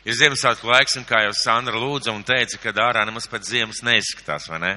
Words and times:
Ir 0.00 0.16
Ziemassvētku 0.16 0.64
laiks, 0.64 0.94
un 0.96 1.04
kā 1.04 1.18
jau 1.26 1.32
Sandra 1.36 1.76
lūdza 1.76 2.14
un 2.16 2.22
teica, 2.24 2.56
ka 2.62 2.72
ārā 2.86 3.02
nemaz 3.04 3.26
pēc 3.28 3.50
ziemas 3.50 3.82
neizskatās, 3.84 4.46
vai 4.48 4.60
ne? 4.62 4.72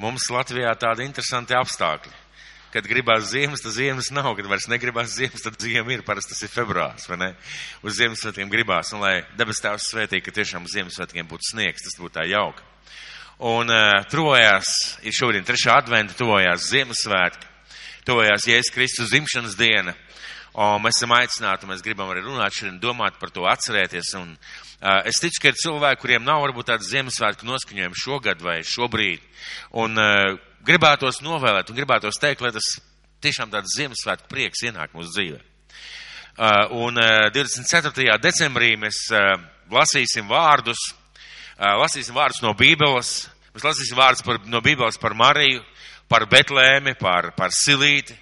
Mums 0.00 0.30
Latvijā 0.32 0.72
tādi 0.80 1.04
interesanti 1.04 1.52
apstākļi. 1.58 2.14
Kad 2.72 2.86
gribās 2.88 3.26
ziemas, 3.32 3.60
tad 3.60 3.74
ziemas 3.74 4.08
nav, 4.14 4.30
kad 4.38 4.46
vairs 4.48 4.68
negribās 4.70 5.12
ziemas, 5.12 5.42
tad 5.44 5.58
ziema 5.60 5.92
ir, 5.92 6.04
parasti 6.06 6.32
tas 6.32 6.44
ir 6.46 6.52
februārs, 6.54 7.04
vai 7.10 7.18
ne? 7.20 7.30
Uz 7.84 7.98
Ziemassvētkiem 7.98 8.48
gribās, 8.48 8.94
un 8.94 9.04
lai 9.04 9.16
debes 9.36 9.60
tēvs 9.60 9.90
svētī, 9.90 10.22
ka 10.24 10.32
tiešām 10.32 10.64
uz 10.64 10.76
Ziemassvētkiem 10.78 11.28
būtu 11.28 11.50
sniegs, 11.50 11.84
tas 11.84 11.98
būtu 12.00 12.14
tā 12.16 12.24
jauka. 12.30 12.64
Un 13.50 13.68
uh, 13.74 14.04
tuvojās, 14.08 14.70
ir 15.04 15.16
šodien 15.16 15.44
trešā 15.44 15.80
adventa, 15.82 16.16
tuvojās 16.16 16.70
Ziemassvētki, 16.70 17.50
tuvojās 18.08 18.48
Jēzus 18.48 18.72
Kristus 18.72 19.12
dzimšanas 19.12 19.58
diena. 19.58 19.96
Un 20.58 20.82
mēs 20.82 20.98
esam 20.98 21.12
aicināti, 21.14 21.68
mēs 21.70 21.82
gribam 21.84 22.10
arī 22.10 22.24
runāt 22.24 22.56
šodien, 22.56 22.80
domāt 22.82 23.20
par 23.20 23.30
to, 23.30 23.44
atcerēties. 23.46 24.14
Un, 24.18 24.32
uh, 24.34 25.00
es 25.06 25.20
ticu, 25.22 25.44
ka 25.44 25.52
ir 25.52 25.58
cilvēki, 25.60 26.00
kuriem 26.02 26.24
nav 26.26 26.42
varbūt 26.42 26.72
tāds 26.72 26.88
Ziemassvētku 26.90 27.46
noskaņojums 27.46 28.02
šogad 28.02 28.42
vai 28.42 28.58
šobrīd. 28.66 29.22
Un 29.78 29.94
uh, 29.94 30.34
gribētos 30.66 31.22
novēlēt 31.22 31.70
un 31.70 31.78
gribētos 31.78 32.18
teikt, 32.18 32.42
lai 32.42 32.50
tas 32.56 32.66
tiešām 33.22 33.52
tāds 33.52 33.76
Ziemassvētku 33.78 34.30
prieks 34.32 34.64
ienāk 34.66 34.96
mūsu 34.96 35.14
dzīvē. 35.14 35.40
Uh, 36.40 36.86
un 36.86 36.98
uh, 36.98 37.28
24. 37.34 38.16
decembrī 38.22 38.72
mēs 38.80 39.04
uh, 39.12 39.34
lasīsim 39.70 40.26
vārdus, 40.30 40.80
uh, 41.58 41.76
lasīsim 41.82 42.16
vārdus 42.16 42.40
no 42.42 42.54
Bībeles, 42.58 43.28
mēs 43.54 43.66
lasīsim 43.66 43.98
vārdus 43.98 44.24
par, 44.26 44.40
no 44.48 44.62
Bībeles 44.64 44.98
par 44.98 45.14
Mariju, 45.14 45.62
par 46.10 46.26
Betlēmi, 46.30 46.96
par, 46.98 47.30
par 47.36 47.54
Silīti. 47.54 48.16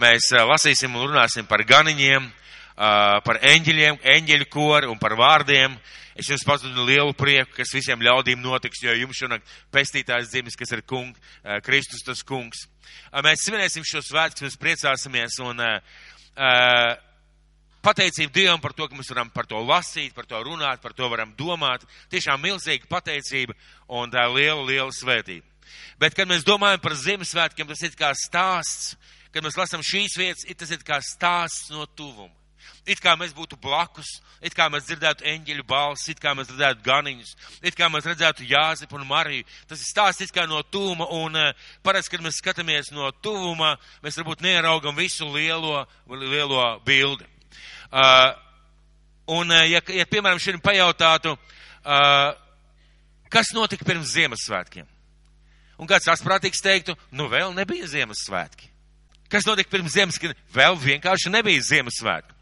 Mēs 0.00 0.30
uh, 0.32 0.46
lasīsim 0.48 0.94
un 0.96 1.10
runāsim 1.10 1.44
par 1.48 1.60
ganiņiem, 1.68 2.24
uh, 2.24 3.18
par 3.26 3.40
eņģeļiem, 3.44 3.98
eņģeļu 4.14 4.46
kori 4.48 4.88
un 4.88 4.96
par 5.00 5.12
vārdiem. 5.18 5.74
Es 6.16 6.28
jums 6.28 6.44
pazudu 6.44 6.86
lielu 6.88 7.12
prieku, 7.16 7.52
kas 7.58 7.72
visiem 7.74 8.00
ļaudīm 8.04 8.40
notiks, 8.40 8.80
jo 8.84 8.94
jums 8.96 9.20
šonakt 9.20 9.52
pestītājs 9.72 10.32
dzimis, 10.32 10.56
kas 10.56 10.72
ir 10.72 10.82
kung, 10.88 11.12
uh, 11.12 11.58
Kristus 11.64 12.06
tas 12.06 12.24
kungs. 12.24 12.64
Uh, 13.10 13.20
mēs 13.26 13.44
svinēsim 13.44 13.84
šo 13.84 14.00
svētku, 14.06 14.46
mēs 14.46 14.56
priecāsimies 14.60 15.36
un 15.44 15.60
uh, 15.66 16.00
uh, 16.32 16.96
pateicību 17.84 18.32
Dievam 18.32 18.64
par 18.64 18.72
to, 18.76 18.88
ka 18.88 18.96
mēs 18.96 19.12
varam 19.12 19.28
par 19.36 19.48
to 19.52 19.60
lasīt, 19.60 20.16
par 20.16 20.28
to 20.28 20.40
runāt, 20.46 20.80
par 20.80 20.96
to 20.96 21.12
varam 21.12 21.36
domāt. 21.36 21.84
Tiešām 22.12 22.40
milzīga 22.40 22.88
pateicība 22.88 23.56
un 24.00 24.12
tā 24.12 24.24
liela, 24.32 24.64
liela 24.64 24.92
svētība. 24.96 25.44
Bet, 26.00 26.16
kad 26.16 26.28
mēs 26.28 26.48
domājam 26.48 26.80
par 26.80 26.96
Ziemassvētkiem, 26.96 27.68
tas 27.68 27.84
ir 27.84 27.96
kā 28.00 28.14
stāsts, 28.16 28.94
kad 29.34 29.46
mēs 29.46 29.58
lasām 29.58 29.84
šīs 29.86 30.18
vietas, 30.18 30.46
tas 30.58 30.74
ir 30.74 30.84
kā 30.86 31.00
stāsts 31.04 31.70
no 31.74 31.86
tuvuma. 31.86 32.34
It 32.88 33.00
kā 33.02 33.12
mēs 33.18 33.32
būtu 33.36 33.58
blakus, 33.60 34.08
it 34.44 34.54
kā 34.56 34.66
mēs 34.72 34.86
dzirdētu 34.88 35.26
eņģeļu 35.28 35.64
balsi, 35.68 36.14
it 36.14 36.20
kā 36.20 36.32
mēs 36.36 36.48
redzētu 36.50 36.84
ganiņus, 36.84 37.32
it 37.62 37.76
kā 37.76 37.90
mēs 37.92 38.06
redzētu 38.08 38.46
Jāzipu 38.48 38.96
un 38.96 39.04
Mariju. 39.08 39.46
Tas 39.68 39.82
ir 39.82 39.88
stāsts 39.88 40.24
it 40.24 40.32
kā 40.34 40.46
no 40.48 40.62
tuvuma, 40.62 41.08
un 41.12 41.36
uh, 41.36 41.66
parasti, 41.84 42.14
kad 42.14 42.24
mēs 42.24 42.40
skatāmies 42.40 42.92
no 42.96 43.10
tuvuma, 43.24 43.74
mēs 44.04 44.16
varbūt 44.20 44.44
neieraugam 44.44 44.96
visu 44.96 45.28
lielo, 45.28 45.84
lielo 46.08 46.64
bildi. 46.86 47.28
Uh, 47.90 48.32
un, 49.36 49.52
uh, 49.52 49.66
ja, 49.68 49.84
ja 49.92 50.08
piemēram, 50.08 50.40
šodien 50.40 50.64
pajautātu, 50.64 51.36
uh, 51.36 52.32
kas 53.32 53.52
notika 53.56 53.88
pirms 53.88 54.16
Ziemassvētkiem? 54.16 54.88
Un 55.80 55.88
kāds 55.88 56.08
asprātīgs 56.12 56.64
teiktu, 56.64 56.96
nu 57.12 57.28
vēl 57.32 57.54
nebija 57.56 57.88
Ziemassvētki. 57.88 58.69
Kas 59.30 59.46
notika 59.46 59.70
pirms 59.70 59.94
Ziemassvētkiem? 59.94 60.34
Vēl 60.54 60.76
vienkārši 60.82 61.30
nebija 61.30 61.62
Ziemassvētki. 61.62 62.36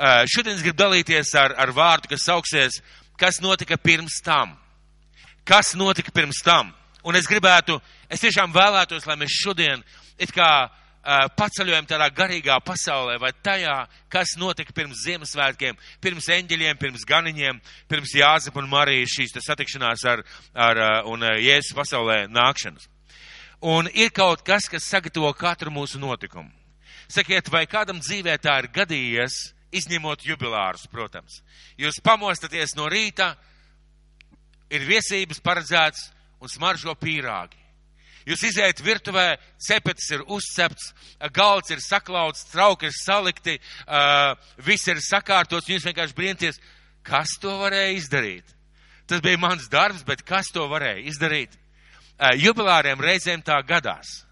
Uh, 0.00 0.24
šodien 0.30 0.56
es 0.56 0.64
gribu 0.64 0.78
dalīties 0.80 1.34
ar, 1.36 1.52
ar 1.60 1.72
vārdu, 1.76 2.08
kas 2.14 2.24
sauksies, 2.24 2.80
kas 3.20 3.40
notika 3.44 3.76
pirms 3.76 4.20
tam. 4.24 4.54
Kas 5.44 5.74
notika 5.76 6.12
pirms 6.14 6.40
tam? 6.44 6.72
Un 7.04 7.16
es 7.16 7.28
gribētu, 7.28 7.78
es 8.12 8.22
tiešām 8.24 8.52
vēlētos, 8.54 9.06
lai 9.08 9.16
mēs 9.20 9.36
šodien 9.42 9.82
it 10.20 10.32
kā 10.32 10.50
uh, 10.68 11.26
paceļojam 11.36 11.88
tādā 11.88 12.08
garīgā 12.16 12.56
pasaulē 12.64 13.18
vai 13.20 13.32
tajā, 13.44 13.76
kas 14.12 14.36
notika 14.40 14.72
pirms 14.76 15.04
Ziemassvētkiem, 15.04 15.76
pirms 16.00 16.28
eņģeļiem, 16.36 16.80
pirms 16.80 17.04
ganiņiem, 17.08 17.60
pirms 17.88 18.16
Jāzepa 18.16 18.62
un 18.62 18.72
Marijas 18.72 19.18
šīs 19.18 19.36
satikšanās 19.44 20.06
ar, 20.08 20.24
ar 20.54 20.80
uh, 20.80 21.12
un 21.12 21.28
Jēzus 21.36 21.76
pasaulē 21.76 22.22
nākšanas. 22.32 22.88
Un 23.60 23.90
ir 23.92 24.10
kaut 24.16 24.40
kas, 24.46 24.68
kas 24.72 24.88
sagatavo 24.88 25.32
katru 25.36 25.72
mūsu 25.72 26.00
notikumu. 26.00 26.50
Sakiet, 27.10 27.50
vai 27.52 27.66
kādam 27.68 27.98
dzīvē 28.00 28.38
tā 28.40 28.56
ir 28.62 28.70
gadījies, 28.72 29.36
izņemot 29.74 30.24
jubilārus, 30.24 30.86
protams. 30.90 31.40
Jūs 31.78 32.00
pamostaties 32.02 32.76
no 32.78 32.88
rīta, 32.90 33.34
ir 34.70 34.86
viesības 34.86 35.42
paredzēts 35.44 36.08
un 36.40 36.48
smaržo 36.48 36.94
pīrāgi. 36.98 37.58
Jūs 38.28 38.42
iziet 38.50 38.82
virtuvē, 38.84 39.38
cepetis 39.58 40.10
ir 40.12 40.22
uzcepts, 40.28 40.92
galds 41.34 41.72
ir 41.72 41.80
saklauts, 41.82 42.44
trauki 42.50 42.90
ir 42.90 42.94
salikti, 42.94 43.56
uh, 43.88 44.36
viss 44.64 44.88
ir 44.92 45.00
sakārtots, 45.02 45.66
un 45.66 45.76
jūs 45.76 45.88
vienkārši 45.88 46.16
brīnties, 46.16 46.60
kas 47.06 47.32
to 47.40 47.56
varēja 47.62 47.96
izdarīt. 47.96 48.56
Tas 49.08 49.24
bija 49.24 49.40
mans 49.40 49.66
darbs, 49.72 50.04
bet 50.06 50.22
kas 50.22 50.52
to 50.54 50.68
varēja 50.70 51.02
izdarīt? 51.10 51.56
Uh, 52.20 52.34
jubilāriem 52.36 53.00
reizēm 53.00 53.40
tā 53.40 53.56
gadās, 53.64 54.26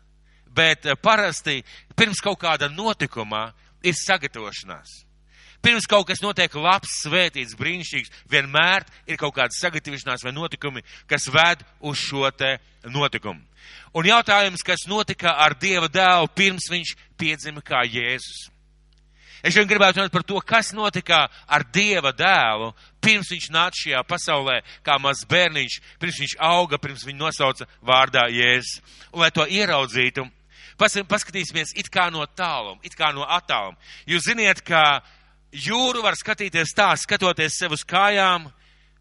bet 0.53 0.84
uh, 0.84 0.93
parasti 1.00 1.62
pirms 1.97 2.21
kaut 2.21 2.37
kāda 2.43 2.69
notikuma 2.69 3.47
ir 3.81 3.97
sagatavošanās. 3.97 4.91
Pirms 5.65 5.88
kaut 5.91 6.06
kas 6.06 6.21
notiek 6.22 6.53
labs, 6.54 7.00
svētīts, 7.03 7.56
brīnišķīgs, 7.59 8.12
vienmēr 8.31 8.84
ir 9.09 9.16
kaut 9.19 9.34
kāda 9.38 9.56
sagatavošanās 9.56 10.22
vai 10.26 10.34
notikumi, 10.37 10.84
kas 11.09 11.31
ved 11.32 11.65
uz 11.81 11.97
šo 11.99 12.28
te 12.31 12.59
notikumu. 12.84 13.41
Un 13.97 14.06
jautājums, 14.06 14.62
kas 14.62 14.84
notika 14.87 15.32
ar 15.41 15.56
Dieva 15.59 15.88
dēlu 15.88 16.28
pirms 16.37 16.69
viņš 16.70 16.94
piedzima 17.19 17.65
kā 17.65 17.82
Jēzus. 17.88 18.50
Es 19.43 19.54
šodien 19.54 19.69
gribētu 19.71 20.00
runāt 20.00 20.15
par 20.15 20.25
to, 20.26 20.41
kas 20.43 20.72
notika 20.75 21.21
ar 21.47 21.65
Dieva 21.75 22.10
dēlu, 22.16 22.72
pirms 23.03 23.31
viņš 23.31 23.50
nāca 23.54 23.78
šajā 23.78 24.00
pasaulē, 24.09 24.56
kā 24.87 24.97
mazs 25.03 25.28
bērniņš, 25.31 25.76
pirms 26.03 26.19
viņš 26.25 26.34
auga, 26.49 26.81
pirms 26.82 27.04
viņu 27.06 27.22
nosauca 27.22 27.69
vārdā 27.87 28.26
Jēzus. 28.34 28.81
Un, 29.12 29.22
lai 29.22 29.31
to 29.34 29.47
ieraudzītu, 29.47 30.26
paskatīsimies 30.78 31.76
it 31.78 31.91
kā 31.91 32.09
no 32.10 32.26
tāluma, 32.26 32.82
it 32.82 32.99
kā 32.99 33.12
no 33.15 33.22
attāluma. 33.22 33.78
Jūs 34.10 34.26
ziniet, 34.26 34.62
ka 34.66 35.04
jūru 35.53 36.03
var 36.03 36.19
skatīties 36.19 36.75
tā, 36.75 36.91
skatoties 36.99 37.59
sev 37.59 37.78
uz 37.78 37.87
kājām, 37.87 38.50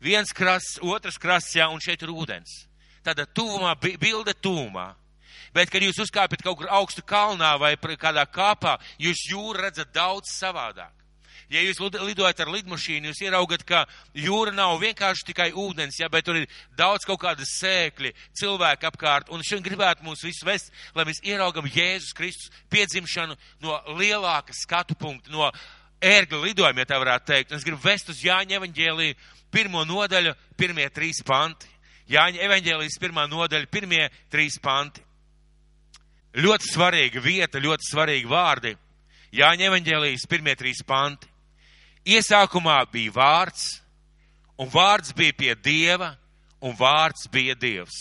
viens 0.01 0.33
krasts, 0.33 0.77
otrs 0.81 1.17
krasts, 1.17 1.55
jā, 1.57 1.67
un 1.69 1.81
šeit 1.81 2.05
ir 2.05 2.13
ūdens. 2.13 2.67
Tāda 3.05 3.25
tuvumā, 3.25 3.73
bilde 3.79 4.33
tuvumā. 4.37 4.91
Bet, 5.57 5.71
kad 5.73 5.81
jūs 5.81 5.97
uzkāpjat 6.03 6.43
kaut 6.45 6.59
kur 6.59 6.69
augstu 6.69 7.01
kalnā 7.01 7.55
vai 7.57 7.73
kādā 7.97 8.27
kāpā, 8.29 8.75
jūs 9.01 9.25
jūru 9.31 9.63
redzat 9.65 9.89
daudz 9.95 10.29
savādāk. 10.35 10.93
Ja 11.47 11.61
jūs 11.63 11.79
lidojat 11.79 12.41
ar 12.43 12.49
lidmašīnu, 12.51 13.07
jūs 13.07 13.21
ieraugat, 13.23 13.63
ka 13.63 13.85
jūra 14.19 14.51
nav 14.51 14.73
vienkārši 14.81 15.29
tikai 15.29 15.47
ūdens, 15.55 15.95
ja, 16.01 16.09
bet 16.11 16.27
tur 16.27 16.41
ir 16.41 16.49
daudz 16.75 17.07
kaut 17.07 17.21
kādas 17.21 17.53
sēkļi, 17.61 18.11
cilvēki 18.35 18.89
apkārt. 18.89 19.31
Un 19.31 19.45
šodien 19.47 19.63
gribētu 19.69 20.03
mūs 20.03 20.25
visus 20.27 20.43
vest, 20.45 20.75
lai 20.93 21.07
mēs 21.07 21.23
ieraugam 21.23 21.69
Jēzus 21.71 22.11
Kristus 22.17 22.51
piedzimšanu 22.73 23.39
no 23.63 23.79
lielāka 23.95 24.53
skatu 24.59 24.99
punkta, 24.99 25.31
no 25.31 25.47
ērgļu 26.03 26.43
lidojumu, 26.49 26.83
ja 26.83 26.91
tā 26.91 26.99
varētu 26.99 27.31
teikt. 27.31 27.55
Un 27.55 27.61
es 27.61 27.65
gribu 27.65 27.79
vest 27.85 28.11
uz 28.11 28.21
Jāņa 28.27 28.59
evaņģēliju 28.59 29.17
pirmo 29.55 29.87
nodaļu, 29.87 30.35
pirmie 30.59 30.91
trīs 30.91 31.23
panti. 31.25 31.71
Jāņa 32.11 32.43
evaņģēlijas 32.43 32.99
pirmā 32.99 33.23
nodaļa, 33.31 33.71
pirmie 33.71 34.03
trīs 34.31 34.59
panti. 34.63 35.06
Ļoti 36.35 36.69
svarīga 36.73 37.21
vieta, 37.23 37.61
ļoti 37.63 37.87
svarīgi 37.87 38.29
vārdi. 38.29 38.75
Jāņa 39.35 39.69
evaņģēlijas 39.69 40.27
pirmie 40.29 40.55
trīs 40.55 40.83
panti. 40.85 41.29
Iesākumā 42.07 42.77
bija 42.91 43.11
vārds, 43.15 43.81
un 44.57 44.69
vārds 44.71 45.13
bija 45.15 45.35
pie 45.35 45.55
Dieva, 45.55 46.13
un 46.63 46.75
vārds 46.77 47.27
bija 47.31 47.55
Dievs. 47.55 47.97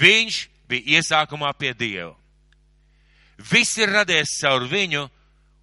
Viņš 0.00 0.40
bija 0.70 0.98
iesākumā 0.98 1.52
pie 1.58 1.74
Dieva. 1.74 2.14
Viss 3.50 3.78
ir 3.80 3.92
radies 3.92 4.36
caur 4.40 4.66
viņu, 4.68 5.06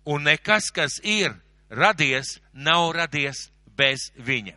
un 0.09 0.23
nekas, 0.25 0.71
kas 0.73 0.97
ir 1.03 1.35
radies, 1.69 2.39
nav 2.53 2.91
radies 2.95 3.47
bez 3.77 4.09
viņa. 4.17 4.55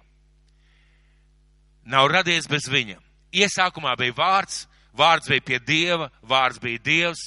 Nav 1.90 2.08
radies 2.12 2.48
bez 2.48 2.68
viņa. 2.70 2.96
Iesākumā 3.32 3.96
bija 3.98 4.16
vārds, 4.16 4.64
vārds 4.96 5.30
bija 5.30 5.44
pie 5.46 5.58
Dieva, 5.58 6.10
vārds 6.22 6.60
bija 6.62 6.82
Dievs. 6.84 7.22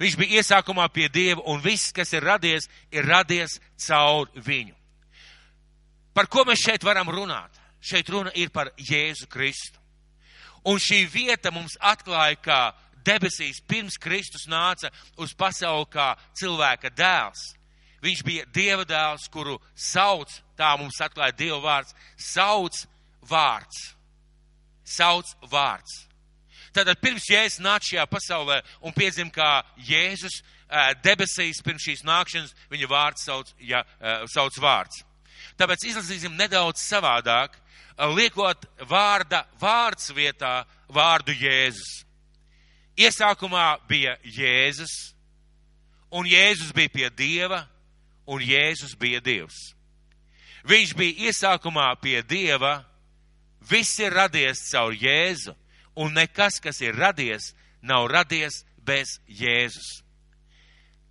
Viņš 0.00 0.16
bija 0.18 0.40
iesākumā 0.40 0.88
pie 0.92 1.08
Dieva, 1.12 1.42
un 1.46 1.60
viss, 1.62 1.92
kas 1.94 2.12
ir 2.12 2.24
radies, 2.26 2.68
ir 2.90 3.06
radies 3.06 3.58
caur 3.86 4.30
viņu. 4.34 4.74
Par 6.12 6.28
ko 6.28 6.44
mēs 6.44 6.64
šeit 6.64 6.84
varam 6.84 7.08
runāt? 7.08 7.60
Šeit 7.82 8.08
runa 8.10 8.30
ir 8.38 8.50
par 8.50 8.70
Jēzu 8.78 9.26
Kristu. 9.30 9.78
Un 10.64 10.78
šī 10.78 11.02
vieta 11.10 11.50
mums 11.50 11.74
atklāja, 11.80 12.38
kā 12.38 12.60
debesīs 13.02 13.62
pirms 13.66 13.98
Kristus 13.98 14.46
nāca 14.46 14.92
uz 15.18 15.32
pasauli 15.34 15.88
kā 15.90 16.12
cilvēka 16.38 16.92
dēls 16.94 17.50
Viņš 18.02 18.22
bija 18.26 18.46
Dieva 18.50 18.84
dēls, 18.86 19.28
kuru 19.30 19.60
sauc, 19.78 20.30
tā 20.58 20.72
mums 20.78 20.98
atklāja 21.04 21.36
Dieva 21.38 21.60
vārds, 21.62 21.94
sauc 22.18 22.80
vārds. 23.30 23.92
Sauc 24.82 25.30
vārds. 25.46 26.08
Tātad 26.72 27.00
pirms 27.04 27.28
Jēzus 27.28 27.60
nāca 27.60 27.90
šajā 27.90 28.04
pasaulē 28.08 28.60
un 28.80 28.94
piedzim 28.96 29.30
kā 29.32 29.60
Jēzus 29.76 30.40
debesīs 31.04 31.60
pirms 31.64 31.84
šīs 31.84 32.04
nākšanas, 32.06 32.54
viņa 32.72 32.88
vārds 32.88 33.26
sauc, 33.28 33.50
ja, 33.60 33.82
sauc 34.32 34.56
vārds. 34.62 35.02
Tāpēc 35.60 35.84
izlasīsim 35.90 36.32
nedaudz 36.38 36.80
savādāk, 36.80 37.58
liekot 38.16 38.64
vārda 38.88 39.44
vārds 39.60 40.08
vietā 40.16 40.62
vārdu 40.88 41.34
Jēzus. 41.36 42.02
Iesākumā 42.96 43.66
bija 43.88 44.16
Jēzus, 44.24 45.12
un 46.12 46.28
Jēzus 46.28 46.72
bija 46.76 46.92
pie 46.92 47.10
Dieva, 47.10 47.62
un 48.26 48.40
Jēzus 48.40 48.96
bija 48.96 49.20
Dievs. 49.20 49.72
Viņš 50.68 50.94
bija 50.96 51.28
iesākumā 51.28 51.88
pie 52.00 52.20
Dieva, 52.22 52.78
viss 53.68 53.98
ir 54.00 54.14
radies 54.14 54.62
caur 54.70 54.94
Jēzu, 54.94 55.56
un 55.96 56.14
nekas, 56.16 56.60
kas 56.62 56.80
ir 56.80 56.96
radies, 56.96 57.52
nav 57.82 58.08
radies 58.10 58.62
bez 58.78 59.18
Jēzus. 59.28 60.02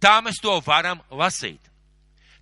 Tā 0.01 0.18
mēs 0.25 0.42
to 0.42 0.54
varam 0.66 1.01
lasīt. 1.12 1.62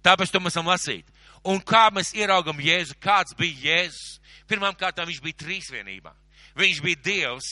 Tāpēc 0.03 0.31
to 0.31 0.39
mēs 0.39 0.55
varam 0.55 0.71
lasīt. 0.71 1.09
Un 1.43 1.59
kā 1.63 1.87
mēs 1.91 2.13
ieraugam 2.15 2.59
Jēzu, 2.63 2.95
kāds 2.99 3.35
bija 3.37 3.59
Jēzus? 3.65 4.19
Pirmkārt, 4.49 4.97
viņš 5.05 5.21
bija 5.21 5.39
trīsvienībā. 5.43 6.13
Viņš 6.59 6.81
bija 6.83 7.03
Dievs, 7.03 7.47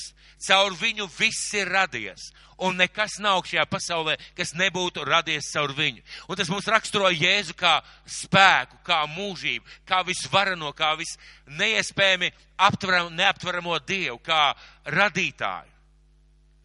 caur 0.47 0.75
viņu 0.77 1.07
viss 1.17 1.53
ir 1.57 1.69
radies. 1.71 2.31
Un 2.57 2.79
nekas 2.79 3.19
nav 3.21 3.43
šajā 3.45 3.67
pasaulē, 3.69 4.15
kas 4.37 4.55
nebūtu 4.57 5.05
radies 5.05 5.51
caur 5.53 5.75
viņu. 5.77 6.01
Un 6.25 6.39
tas 6.39 6.49
mums 6.49 6.67
raksturo 6.73 7.11
Jēzu 7.13 7.53
kā 7.57 7.77
spēku, 8.09 8.79
kā 8.87 9.03
mūžību, 9.13 9.65
kā 9.85 10.01
visvarano, 10.07 10.73
kā 10.73 10.95
visneiespējami 10.97 12.31
aptveram, 12.57 13.13
neaptveramo 13.13 13.77
Dievu, 13.85 14.17
kā 14.25 14.55
radītāju. 14.89 15.76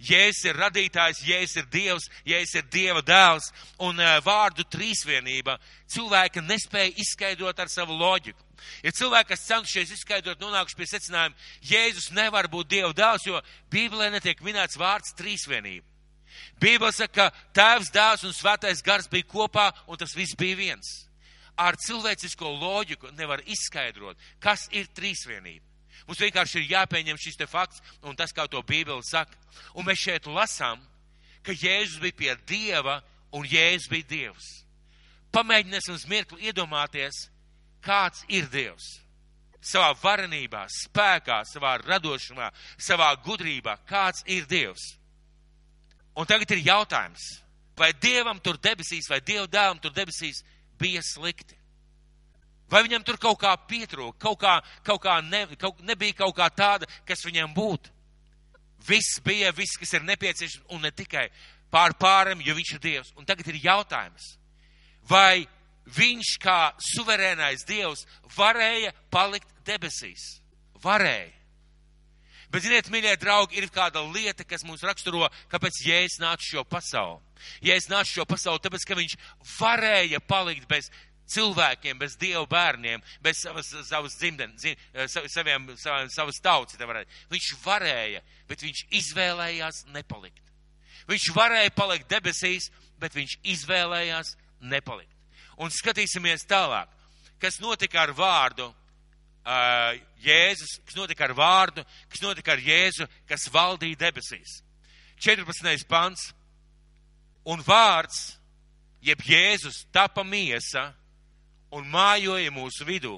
Jēzus 0.03 0.49
ir 0.49 0.59
radītājs, 0.59 1.23
Jēzus 1.27 1.61
ir 1.61 1.69
Dievs, 1.71 2.09
Jēzus 2.27 2.59
ir 2.59 2.65
Dieva 2.73 3.03
dēls, 3.07 3.53
un 3.79 4.01
uh, 4.01 4.17
vārdu 4.25 4.65
trīsvienība 4.67 5.59
cilvēka 5.93 6.43
nespēja 6.43 6.91
izskaidrot 7.05 7.63
ar 7.63 7.71
savu 7.71 7.95
loģiku. 8.01 8.43
Ir 8.83 8.95
cilvēki, 8.95 9.31
kas 9.33 9.47
cenšies 9.47 9.95
izskaidrot, 9.95 10.43
nonākuši 10.43 10.79
pie 10.79 10.89
secinājuma, 10.91 11.49
Jēzus 11.71 12.11
nevar 12.17 12.51
būt 12.51 12.71
Dieva 12.75 12.93
dēls, 12.97 13.27
jo 13.27 13.41
Bībelē 13.71 14.11
netiek 14.15 14.43
minēts 14.43 14.79
vārds 14.81 15.15
trīsvienība. 15.19 15.87
Bībele 16.63 16.93
saka, 16.95 17.31
ka 17.31 17.51
Tēvs, 17.55 17.91
Dēls 17.95 18.27
un 18.27 18.35
Svētais 18.35 18.83
Gars 18.85 19.11
bija 19.11 19.29
kopā, 19.29 19.71
un 19.87 19.99
tas 20.01 20.15
viss 20.17 20.39
bija 20.39 20.59
viens. 20.59 20.93
Ar 21.59 21.77
cilvēcisko 21.77 22.49
loģiku 22.49 23.13
nevar 23.19 23.43
izskaidrot, 23.45 24.19
kas 24.41 24.69
ir 24.73 24.89
trīsvienība. 24.97 25.72
Mums 26.07 26.23
vienkārši 26.23 26.61
ir 26.61 26.73
jāpieņem 26.75 27.21
šis 27.21 27.39
te 27.39 27.47
fakts 27.47 27.83
un 28.03 28.17
tas, 28.19 28.33
kā 28.35 28.49
to 28.51 28.63
Bībele 28.67 29.03
saka. 29.07 29.37
Un 29.75 29.87
mēs 29.87 30.03
šeit 30.03 30.27
lasām, 30.27 30.81
ka 31.43 31.55
Jēzus 31.55 32.01
bija 32.03 32.19
pie 32.19 32.35
Dieva 32.47 33.01
un 33.33 33.47
Jēzus 33.49 33.91
bija 33.91 34.09
Dievs. 34.09 34.49
Pamēģināsim 35.33 35.97
uz 35.97 36.05
mirkli 36.11 36.51
iedomāties, 36.51 37.27
kāds 37.85 38.25
ir 38.29 38.51
Dievs. 38.53 38.99
Savā 39.63 39.93
varenībā, 40.03 40.67
spēkā, 40.75 41.39
savā 41.47 41.77
radošumā, 41.85 42.51
savā 42.83 43.13
gudrībā, 43.25 43.77
kāds 43.87 44.25
ir 44.27 44.49
Dievs. 44.51 44.97
Un 46.19 46.27
tagad 46.29 46.51
ir 46.53 46.67
jautājums, 46.67 47.23
vai 47.79 47.93
Dievam 47.95 48.43
tur 48.43 48.59
debesīs, 48.61 49.09
vai 49.09 49.23
Dieva 49.23 49.47
dēlam 49.47 49.81
tur 49.81 49.95
debesīs 49.95 50.43
bija 50.79 51.01
slikti? 51.07 51.62
Vai 52.73 52.81
viņam 52.87 53.03
tur 53.05 53.19
kaut 53.21 53.37
kā 53.43 53.53
pietrūka, 53.69 54.17
kaut 54.23 54.39
kā, 54.41 54.55
kaut 54.87 55.03
kā 55.05 55.19
ne, 55.27 55.45
kaut, 55.61 55.83
nebija 55.85 56.23
kaut 56.23 56.33
kā 56.39 56.49
tāda, 56.49 56.89
kas 57.09 57.25
viņam 57.27 57.53
būtu? 57.53 57.93
Viss 58.89 59.21
bija, 59.25 59.53
viss, 59.55 59.77
kas 59.79 59.93
ir 59.99 60.07
nepieciešams, 60.09 60.71
un 60.73 60.81
ne 60.87 60.91
tikai 60.91 61.27
pār 61.73 61.93
pāram, 62.01 62.41
jo 62.41 62.57
viņš 62.57 62.73
ir 62.75 62.81
Dievs. 62.83 63.13
Un 63.21 63.29
tagad 63.29 63.53
ir 63.53 63.61
jautājums, 63.63 64.33
vai 65.09 65.45
viņš 65.85 66.33
kā 66.43 66.73
suverēnais 66.95 67.67
Dievs 67.69 68.07
varēja 68.39 68.95
palikt 69.13 69.53
debesīs? 69.69 70.41
Varēja. 70.83 71.31
Bet, 72.53 72.67
ziniet, 72.67 72.89
mīļie 72.93 73.15
draugi, 73.17 73.57
ir 73.57 73.71
kāda 73.73 74.03
lieta, 74.13 74.45
kas 74.45 74.65
mums 74.69 74.83
raksturo, 74.85 75.25
kāpēc 75.49 75.79
Jēzus 75.87 76.19
nāca 76.21 76.45
šo 76.45 76.65
pasauli. 76.69 77.23
Jēzus 77.65 77.89
nāca 77.89 78.11
šo 78.11 78.27
pasauli, 78.29 78.61
tāpēc, 78.61 78.85
ka 78.85 78.99
viņš 78.99 79.15
varēja 79.55 80.21
palikt 80.29 80.69
bez 80.69 80.91
cilvēkiem, 81.33 81.99
bez 81.99 82.17
dievu 82.21 82.47
bērniem, 82.51 83.03
bez 83.25 83.43
savas, 83.43 83.73
savas 83.89 84.17
dzimtenes, 84.21 84.65
eh, 84.65 85.09
saviem, 85.33 85.71
savas 86.13 86.41
tautas. 86.41 86.79
Viņš 87.31 87.51
varēja, 87.65 88.23
bet 88.49 88.63
viņš 88.63 88.87
izvēlējās 89.01 89.85
nepalikt. 89.93 90.43
Viņš 91.09 91.33
varēja 91.35 91.75
palikt 91.75 92.09
debesīs, 92.09 92.71
bet 93.01 93.15
viņš 93.15 93.39
izvēlējās 93.43 94.37
nepalikt. 94.61 95.11
Un 95.59 95.71
skatīsimies 95.71 96.47
tālāk, 96.49 96.89
kas 97.43 97.59
notika 97.61 98.03
ar 98.03 98.13
vārdu 98.17 98.69
uh, 98.71 99.99
Jēzus, 100.23 100.79
kas 100.87 100.97
notika 100.97 101.27
ar 101.27 101.35
vārdu, 101.37 101.85
kas 102.09 102.23
notika 102.23 102.55
ar 102.55 102.63
Jēzu, 102.63 103.09
kas 103.29 103.49
valdīja 103.53 103.99
debesīs. 104.07 104.61
14. 105.23 105.87
pants. 105.91 106.31
Un 107.43 107.59
vārds, 107.67 108.37
jeb 109.03 109.23
Jēzus, 109.27 109.83
tapa 109.91 110.23
miesa 110.23 110.93
un 111.73 111.89
mājoja 111.89 112.53
mūsu 112.55 112.87
vidū. 112.89 113.17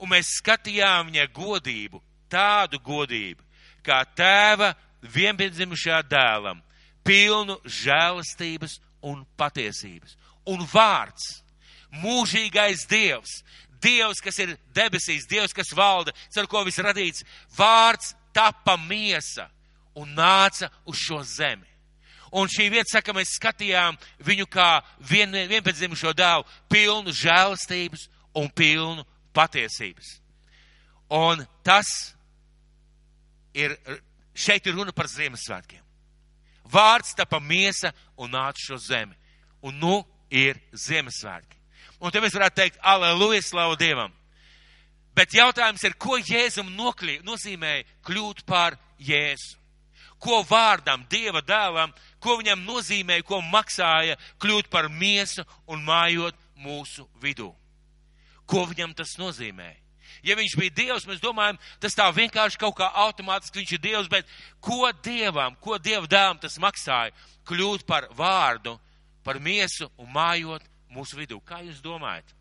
Un 0.00 0.12
mēs 0.12 0.36
skatījām 0.40 1.10
viņa 1.10 1.26
godību, 1.36 2.00
tādu 2.32 2.80
godību, 2.84 3.42
kā 3.86 4.02
tēva 4.16 4.72
vienpiedzimušā 5.14 6.02
dēlam, 6.10 6.60
pilnu 7.06 7.58
žēlastības 7.64 8.80
un 9.06 9.22
patiesības. 9.38 10.16
Un 10.52 10.64
vārds, 10.70 11.40
mūžīgais 12.02 12.84
dievs, 12.90 13.40
dievs, 13.82 14.20
kas 14.24 14.38
ir 14.42 14.56
debesīs, 14.74 15.28
dievs, 15.30 15.54
kas 15.54 15.72
valda, 15.76 16.14
ar 16.36 16.50
ko 16.50 16.64
viss 16.66 16.82
radīts, 16.82 17.24
vārds 17.56 18.14
tapa 18.36 18.76
miesa 18.76 19.48
un 19.96 20.12
nāca 20.16 20.70
uz 20.84 21.00
šo 21.00 21.22
zemi. 21.24 21.75
Un 22.36 22.50
šī 22.52 22.68
vieta 22.72 22.98
saka, 22.98 23.14
mēs 23.16 23.36
skatījām 23.38 23.96
viņu 24.26 24.44
kā 24.52 24.82
vien, 25.08 25.32
vienpēcdzimušo 25.48 26.12
dēlu, 26.16 26.44
pilnu 26.68 27.14
žēlastības 27.16 28.08
un 28.36 28.50
pilnu 28.52 29.06
patiesības. 29.36 30.18
Un 31.16 31.44
tas 31.64 31.88
ir, 33.56 33.76
šeit 34.36 34.66
ir 34.66 34.76
runa 34.76 34.92
par 34.92 35.08
Ziemassvētkiem. 35.08 35.82
Vārds 36.66 37.14
tapa 37.16 37.38
miesa 37.40 37.92
un 38.18 38.34
nāca 38.34 38.60
šo 38.60 38.78
zemi. 38.82 39.14
Un 39.62 39.78
nu 39.80 40.00
ir 40.30 40.58
Ziemassvētki. 40.74 41.56
Un 42.02 42.12
te 42.12 42.20
mēs 42.20 42.34
varētu 42.36 42.58
teikt, 42.58 42.80
aleluja, 42.82 43.42
slavu 43.42 43.76
Dievam. 43.80 44.12
Bet 45.16 45.32
jautājums 45.32 45.84
ir, 45.86 45.94
ko 45.96 46.18
Jēzum 46.20 46.74
noklī, 46.76 47.20
nozīmēja 47.24 47.86
kļūt 48.04 48.44
par 48.48 48.76
Jēzu? 49.00 49.56
Ko 50.20 50.42
vārdam, 50.48 51.06
Dieva 51.08 51.40
dēlam, 51.44 51.92
ko 52.20 52.36
viņam 52.40 52.64
nozīmēja, 52.66 53.24
ko 53.26 53.40
maksāja 53.44 54.16
kļūt 54.42 54.70
par 54.72 54.88
miesu 54.92 55.44
un 55.66 55.84
mājot 55.86 56.36
mūsu 56.62 57.06
vidū. 57.22 57.50
Ko 58.46 58.64
viņam 58.68 58.94
tas 58.96 59.16
nozīmēja? 59.18 59.82
Ja 60.26 60.36
viņš 60.38 60.54
bija 60.58 60.74
Dievs, 60.74 61.06
mēs 61.06 61.20
domājam, 61.22 61.58
tas 61.82 61.94
tā 61.94 62.06
vienkārši 62.14 62.58
kaut 62.58 62.76
kā 62.78 62.88
automātiski 63.04 63.60
viņš 63.60 63.72
ir 63.76 63.82
Dievs, 63.82 64.08
bet 64.10 64.28
ko 64.62 64.88
Dievam, 65.04 65.56
ko 65.60 65.78
Dieva 65.82 66.06
dēlam 66.10 66.40
tas 66.42 66.58
maksāja 66.62 67.14
kļūt 67.46 67.86
par 67.86 68.08
vārdu, 68.16 68.76
par 69.26 69.40
miesu 69.42 69.90
un 69.98 70.10
mājot 70.14 70.64
mūsu 70.94 71.18
vidū? 71.18 71.40
Kā 71.44 71.60
jūs 71.66 71.82
domājat? 71.84 72.32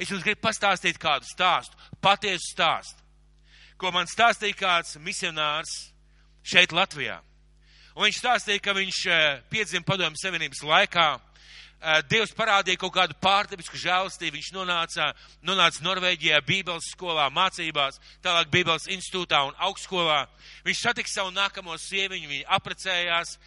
Es 0.00 0.10
jums 0.10 0.24
gribu 0.24 0.40
pastāstīt 0.46 0.98
kādu 1.00 1.28
stāstu, 1.28 1.76
patiesu 2.00 2.54
stāstu, 2.54 3.02
ko 3.76 3.92
man 3.92 4.08
stāstīja 4.08 4.56
kāds 4.56 4.96
misionārs 5.02 5.74
šeit 6.46 6.72
Latvijā. 6.72 7.20
Un 7.96 8.04
viņš 8.04 8.18
stāstīja, 8.20 8.60
ka 8.60 8.74
viņš 8.76 8.98
eh, 9.08 9.38
piedzima 9.48 9.86
padomju 9.88 10.20
savienības 10.20 10.60
laikā. 10.68 11.06
Eh, 11.16 12.02
Dievs 12.10 12.34
parādīja 12.36 12.80
kaut 12.82 12.92
kādu 12.92 13.16
pārdabisku 13.24 13.80
žēlastību. 13.80 14.36
Viņš 14.36 14.50
nonāca, 14.52 15.08
nonāca 15.40 15.84
Norvēģijā, 15.86 16.42
Bībeles 16.44 16.90
skolā, 16.92 17.30
mācībās, 17.32 17.96
tālāk 18.24 18.52
Bībeles 18.52 18.90
institūtā 18.92 19.46
un 19.48 19.56
augstskolā. 19.68 20.26
Viņš 20.68 20.84
satika 20.84 21.08
savu 21.08 21.32
nākamo 21.32 21.78
sieviņu, 21.80 22.32
viņi 22.34 22.48
aprecējās, 22.58 23.38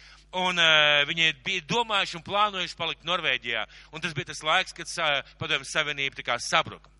un 0.42 0.58
uh, 0.62 1.02
viņi 1.10 1.32
bija 1.46 1.66
domājuši 1.70 2.18
un 2.18 2.26
plānojuši 2.26 2.78
palikt 2.78 3.06
Norvēģijā. 3.06 3.66
Un 3.94 4.02
tas 4.02 4.14
bija 4.18 4.30
tas 4.30 4.42
laiks, 4.46 4.74
kad 4.74 4.96
uh, 4.98 5.34
padomju 5.38 5.70
savienība 5.70 6.18
tā 6.18 6.26
kā 6.26 6.42
sabruka 6.42 6.90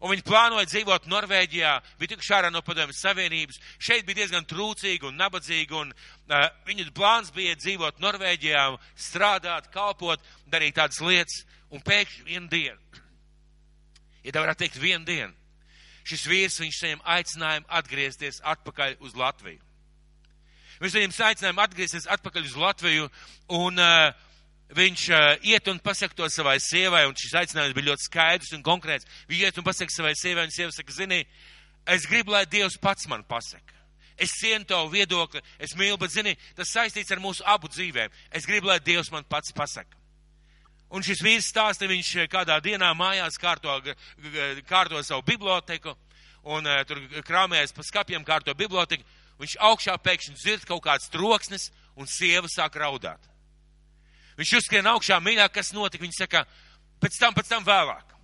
un 0.00 0.12
viņi 0.14 0.24
plānoja 0.24 0.68
dzīvot 0.68 1.08
Norvēģijā, 1.12 1.72
bija 2.00 2.12
tikuši 2.14 2.34
ārā 2.36 2.50
no 2.52 2.62
padomjas 2.64 3.02
Savienības. 3.04 3.60
Šeit 3.78 4.06
bija 4.08 4.22
diezgan 4.22 4.46
trūcīgi 4.48 5.08
un 5.08 5.18
nabadzīgi, 5.20 5.76
un 5.76 5.92
uh, 5.92 6.46
viņu 6.68 6.88
plāns 6.96 7.32
bija 7.36 7.58
dzīvot 7.60 8.00
Norvēģijā, 8.00 8.64
strādāt, 8.96 9.68
kalpot, 9.74 10.22
darīt 10.50 10.78
tādas 10.80 11.02
lietas. 11.04 11.44
Un 11.70 11.84
pēkšņi 11.86 12.24
vienu 12.26 12.48
dienu, 12.50 13.02
ja 14.24 14.32
tā 14.34 14.40
varētu 14.42 14.64
teikt, 14.64 14.80
vienu 14.82 15.06
dienu, 15.06 15.30
šis 16.02 16.24
vīrs 16.26 16.56
viņš 16.58 16.78
saņem 16.80 17.04
aicinājumu 17.14 17.68
atgriezties 17.78 18.40
atpakaļ 18.42 18.96
uz 19.06 19.14
Latviju. 19.14 19.60
Viņš 20.80 20.96
saņem 20.96 21.14
aicinājumu 21.28 21.62
atgriezties 21.62 22.08
atpakaļ 22.10 22.48
uz 22.48 22.56
Latviju, 22.58 23.06
un 23.60 23.78
uh, 23.78 24.10
viņš 24.76 25.04
uh, 25.10 25.32
iet 25.46 25.68
un 25.70 25.80
pasaka 25.82 26.14
to 26.14 26.28
savai 26.30 26.58
sievai, 26.62 27.04
un 27.08 27.16
šis 27.18 27.34
aicinājums 27.42 27.74
bija 27.76 27.90
ļoti 27.90 28.06
skaidrs 28.06 28.54
un 28.56 28.64
konkrēts. 28.66 29.08
Viņš 29.30 29.44
iet 29.46 29.58
un 29.58 29.66
pasaka 29.66 29.94
savai 29.94 30.14
sievai, 30.18 30.46
un 30.46 30.54
sieva 30.54 30.74
saka, 30.74 30.94
zini, 30.94 31.24
es 31.90 32.06
gribu, 32.10 32.34
lai 32.34 32.44
Dievs 32.50 32.78
pats 32.80 33.08
man 33.10 33.24
pasaka. 33.26 33.78
Es 34.20 34.34
cienu 34.36 34.68
tavu 34.68 34.90
viedokli, 34.92 35.40
es 35.58 35.72
mīlu, 35.78 35.96
bet, 35.98 36.12
zini, 36.12 36.36
tas 36.56 36.70
saistīts 36.74 37.10
ar 37.10 37.22
mūsu 37.22 37.44
abu 37.48 37.70
dzīvēm. 37.72 38.12
Es 38.36 38.46
gribu, 38.46 38.68
lai 38.68 38.78
Dievs 38.84 39.10
man 39.14 39.24
pats 39.24 39.54
pasaka. 39.56 39.96
Un 40.90 41.06
šis 41.06 41.22
vīrs 41.22 41.48
stāsta, 41.48 41.86
viņš 41.86 42.26
kādā 42.30 42.58
dienā 42.62 42.90
mājās 42.98 43.38
kārto, 43.40 43.78
kārto 44.68 45.00
savu 45.06 45.22
biblioteku, 45.26 45.94
un 46.50 46.66
uh, 46.66 46.82
tur 46.86 47.00
krāmējas 47.26 47.72
pa 47.76 47.86
skapiem 47.86 48.26
kārto 48.26 48.54
biblioteku. 48.58 49.06
Viņš 49.40 49.56
augšā 49.70 49.94
pēkšņi 50.04 50.36
dzird 50.36 50.66
kaut 50.68 50.82
kāds 50.84 51.08
troksnis, 51.08 51.70
un 51.96 52.10
sieva 52.10 52.50
sāk 52.50 52.76
raudāt. 52.76 53.29
Viņš 54.40 54.54
uzskrien 54.60 54.88
augšā, 54.88 55.18
mīļā, 55.20 55.50
kas 55.52 55.74
notika. 55.76 56.02
Viņa 56.06 56.22
saka, 56.22 56.44
pēc 57.02 57.18
tam, 57.20 57.36
pēc 57.36 57.50
tam 57.50 57.66
vēlāk. 57.66 58.14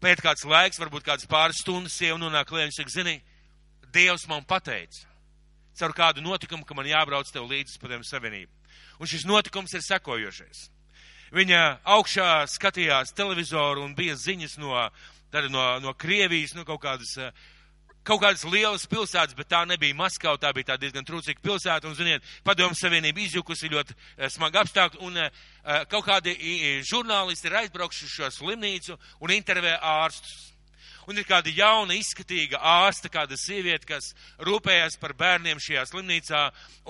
Pēc 0.00 0.22
kāds 0.24 0.46
laiks, 0.48 0.80
varbūt 0.80 1.04
kāds 1.04 1.28
pāris 1.28 1.60
stundas, 1.60 1.96
sieva 1.96 2.16
nonāk 2.20 2.48
klēņa, 2.48 2.70
viņš 2.70 2.80
saka, 2.80 2.94
zini, 2.94 3.18
Dievs 3.96 4.26
man 4.28 4.44
pateica 4.44 5.06
caur 5.76 5.92
kādu 5.96 6.24
notikumu, 6.24 6.64
ka 6.64 6.74
man 6.76 6.88
jābrauc 6.88 7.28
tev 7.32 7.46
līdzi 7.50 7.80
pa 7.80 7.90
tiem 7.90 8.04
savienību. 8.04 8.52
Un 9.00 9.10
šis 9.10 9.26
notikums 9.28 9.74
ir 9.76 9.84
sekojošais. 9.84 10.62
Viņa 11.36 11.62
augšā 11.96 12.46
skatījās 12.48 13.12
televizoru 13.16 13.84
un 13.84 13.96
bija 13.98 14.16
ziņas 14.16 14.56
no, 14.62 14.72
no, 15.50 15.64
no 15.82 15.94
Krievijas, 15.98 16.54
no 16.56 16.64
kaut 16.64 16.80
kādas, 16.84 17.12
kaut 18.06 18.22
kādas 18.22 18.44
lielas 18.46 18.86
pilsētas, 18.86 19.34
bet 19.34 19.50
tā 19.50 19.64
nebija 19.66 19.96
Maskava, 19.98 20.38
tā 20.38 20.52
bija 20.54 20.72
tā 20.72 20.80
diezgan 20.80 21.06
trūcīga 21.06 21.42
pilsēta, 21.42 21.90
un, 21.90 21.96
ziniet, 21.98 22.26
padomu 22.46 22.78
savienība 22.78 23.24
izjukusi 23.24 23.72
ļoti 23.72 23.96
smagi 24.30 24.62
apstākļi, 24.62 25.02
un 25.06 25.18
kaut 25.90 26.06
kādi 26.06 26.36
žurnālisti 26.86 27.50
ir 27.50 27.62
aizbraukuši 27.64 28.12
šo 28.12 28.30
slimnīcu 28.38 28.98
un 29.26 29.34
intervē 29.34 29.74
ārstus 29.82 30.52
un 31.06 31.18
ir 31.18 31.26
kāda 31.26 31.52
jauna, 31.54 31.94
izskatīga 31.94 32.58
ārsta, 32.58 33.10
kāda 33.12 33.38
sieviete, 33.38 33.86
kas 33.88 34.12
rūpējas 34.42 34.98
par 35.00 35.14
bērniem 35.18 35.60
šajā 35.62 35.86
slimnīcā, 35.90 36.42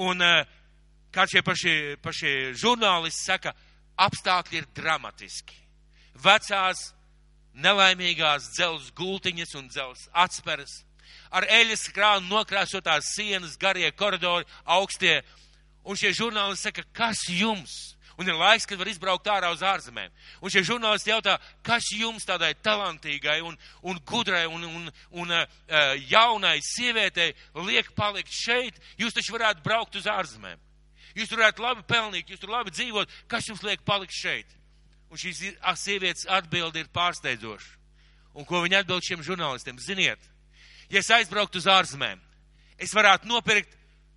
un 0.06 0.24
eh, 0.24 0.42
kā 1.12 1.26
šie 1.28 1.42
paši, 1.44 1.76
paši 2.04 2.34
žurnālisti 2.56 3.26
saka, 3.28 3.52
apstākļi 4.06 4.60
ir 4.60 4.68
dramatiski. 4.76 5.60
Vecās, 6.24 6.90
nelaimīgās 7.56 8.50
dzels 8.56 8.90
gultiņas 8.96 9.54
un 9.60 9.68
dzels 9.72 10.08
atsperes, 10.24 10.82
ar 11.30 11.46
eļas 11.48 11.88
krānu 11.94 12.30
nokrāsotās 12.30 13.12
sienas, 13.16 13.58
garie 13.60 13.90
koridori, 13.92 14.48
augstie, 14.64 15.20
un 15.84 15.98
šie 15.98 16.14
žurnālisti 16.16 16.70
saka, 16.70 16.86
kas 16.96 17.28
jums? 17.30 17.96
un 18.16 18.28
ir 18.28 18.36
laiks, 18.36 18.66
kad 18.66 18.78
var 18.80 18.88
izbraukt 18.88 19.28
ārā 19.28 19.50
uz 19.52 19.62
ārzemēm. 19.64 20.12
Un 20.40 20.52
šie 20.52 20.62
žurnālisti 20.66 21.12
jautā, 21.12 21.36
kas 21.66 21.88
jums 21.92 22.24
tādai 22.24 22.54
talantīgai 22.64 23.42
un, 23.44 23.56
un 23.84 24.00
gudrai 24.08 24.46
un, 24.48 24.64
un, 24.64 24.90
un 25.20 25.34
uh, 25.36 25.44
jaunai 26.08 26.56
sievietei 26.64 27.34
liek 27.68 27.92
palikt 27.96 28.32
šeit, 28.32 28.78
jūs 29.00 29.16
taču 29.16 29.36
varētu 29.36 29.64
braukt 29.64 29.98
uz 30.00 30.08
ārzemēm. 30.10 30.62
Jūs 31.16 31.30
tur 31.30 31.40
varētu 31.40 31.64
labi 31.64 31.84
pelnīt, 31.88 32.30
jūs 32.30 32.40
tur 32.40 32.52
labi 32.52 32.72
dzīvot, 32.74 33.12
kas 33.28 33.48
jums 33.48 33.64
liek 33.64 33.84
palikt 33.88 34.16
šeit? 34.16 34.48
Un 35.12 35.20
šīs 35.20 35.42
sievietes 35.80 36.26
atbildi 36.28 36.82
ir 36.82 36.92
pārsteidzoša. 36.92 37.74
Un 38.36 38.44
ko 38.44 38.60
viņa 38.64 38.82
atbild 38.82 39.04
šiem 39.04 39.22
žurnālistiem? 39.24 39.78
Ziniet, 39.80 40.20
ja 40.90 41.00
es 41.00 41.10
aizbrauktu 41.10 41.58
uz 41.62 41.66
ārzemēm, 41.70 42.20
es 42.78 42.94
varētu 42.94 43.28
nopirkt 43.30 43.74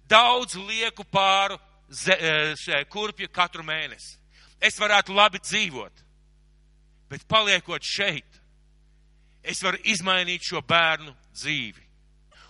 daudz 0.09 0.55
lieku 0.55 1.05
pāru 1.07 1.59
E, 1.89 2.85
kurpju 2.89 3.29
katru 3.33 3.63
mēnesi. 3.65 4.17
Es 4.61 4.77
varētu 4.77 5.13
labi 5.15 5.39
dzīvot, 5.41 6.03
bet 7.09 7.25
paliekot 7.27 7.81
šeit, 7.81 8.27
es 9.41 9.63
varu 9.63 9.79
izmainīt 9.83 10.45
šo 10.45 10.61
bērnu 10.61 11.15
dzīvi. 11.33 11.87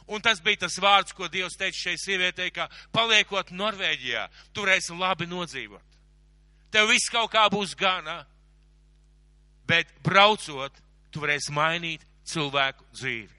Un 0.10 0.24
tas 0.26 0.42
bija 0.42 0.66
tas 0.66 0.80
vārds, 0.82 1.14
ko 1.14 1.30
Dievs 1.30 1.56
teica 1.56 1.78
šai 1.78 1.96
sievietei, 2.02 2.50
ka 2.52 2.68
paliekot 2.92 3.54
Norvēģijā, 3.54 4.26
tu 4.52 4.66
varēsi 4.66 4.98
labi 4.98 5.30
nodzīvot. 5.30 5.86
Tev 6.74 6.90
viss 6.90 7.14
kaut 7.14 7.32
kā 7.32 7.46
būs 7.54 7.78
gana, 7.78 8.24
bet 9.70 9.88
braucot, 10.04 10.74
tu 11.14 11.22
varēsi 11.22 11.54
mainīt 11.54 12.04
cilvēku 12.26 12.90
dzīvi. 12.98 13.39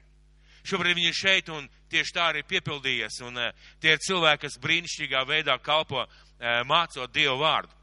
Šobrīd 0.67 0.97
viņi 0.97 1.09
ir 1.09 1.17
šeit 1.17 1.51
un 1.53 1.67
tieši 1.91 2.15
tā 2.15 2.29
arī 2.31 2.43
piepildījies. 2.47 3.21
Un 3.27 3.39
uh, 3.39 3.69
tie 3.81 3.95
ir 3.95 4.03
cilvēki, 4.05 4.45
kas 4.45 4.59
brīnišķīgā 4.63 5.23
veidā 5.27 5.57
kalpo 5.63 6.03
uh, 6.03 6.09
mācot 6.69 7.13
Dievu 7.13 7.39
vārdu. 7.41 7.73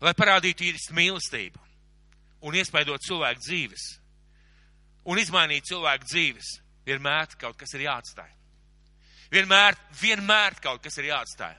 Lai 0.00 0.14
parādītu 0.16 0.70
īstu 0.70 0.96
mīlestību 0.96 1.60
un 2.48 2.56
iespaidot 2.56 3.02
cilvēku 3.04 3.42
dzīves 3.44 3.88
un 5.10 5.18
izmainīt 5.20 5.68
cilvēku 5.68 6.06
dzīves, 6.08 6.52
vienmēr 6.88 7.34
kaut 7.40 7.58
kas 7.60 7.74
ir 7.76 7.84
jāatstāj. 7.88 8.30
Vienmēr, 9.30 9.76
vienmēr 10.00 10.56
kaut 10.62 10.82
kas 10.82 10.96
ir 10.98 11.10
jāatstāj. 11.10 11.54